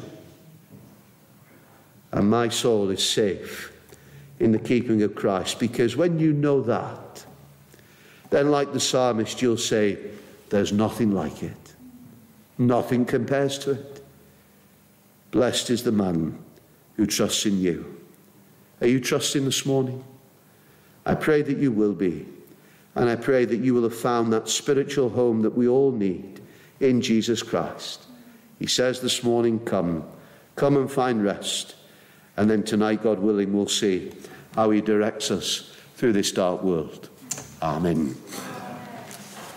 And 2.12 2.30
my 2.30 2.48
soul 2.48 2.90
is 2.90 3.06
safe 3.06 3.72
in 4.40 4.52
the 4.52 4.58
keeping 4.58 5.02
of 5.02 5.14
Christ 5.14 5.58
because 5.58 5.96
when 5.96 6.18
you 6.18 6.32
know 6.32 6.62
that, 6.62 7.24
then, 8.30 8.50
like 8.50 8.72
the 8.72 8.80
psalmist, 8.80 9.40
you'll 9.40 9.56
say, 9.56 9.98
There's 10.48 10.72
nothing 10.72 11.12
like 11.12 11.42
it, 11.42 11.74
nothing 12.58 13.04
compares 13.04 13.58
to 13.60 13.72
it. 13.72 14.04
Blessed 15.30 15.70
is 15.70 15.82
the 15.84 15.92
man 15.92 16.38
who 16.96 17.06
trusts 17.06 17.46
in 17.46 17.60
you. 17.60 18.00
Are 18.80 18.86
you 18.86 19.00
trusting 19.00 19.44
this 19.44 19.66
morning? 19.66 20.02
I 21.04 21.14
pray 21.14 21.42
that 21.42 21.58
you 21.58 21.70
will 21.70 21.92
be. 21.92 22.26
And 22.96 23.10
I 23.10 23.14
pray 23.14 23.44
that 23.44 23.58
you 23.58 23.74
will 23.74 23.82
have 23.82 23.96
found 23.96 24.32
that 24.32 24.48
spiritual 24.48 25.10
home 25.10 25.42
that 25.42 25.56
we 25.56 25.68
all 25.68 25.92
need 25.92 26.40
in 26.80 27.02
Jesus 27.02 27.42
Christ. 27.42 28.06
He 28.58 28.66
says 28.66 29.00
this 29.00 29.22
morning, 29.22 29.60
Come, 29.60 30.04
come 30.56 30.78
and 30.78 30.90
find 30.90 31.22
rest. 31.22 31.76
And 32.38 32.50
then 32.50 32.62
tonight, 32.62 33.02
God 33.02 33.18
willing, 33.18 33.52
we'll 33.52 33.68
see 33.68 34.12
how 34.54 34.70
He 34.70 34.80
directs 34.80 35.30
us 35.30 35.76
through 35.96 36.14
this 36.14 36.32
dark 36.32 36.62
world. 36.62 37.10
Amen. 37.62 38.16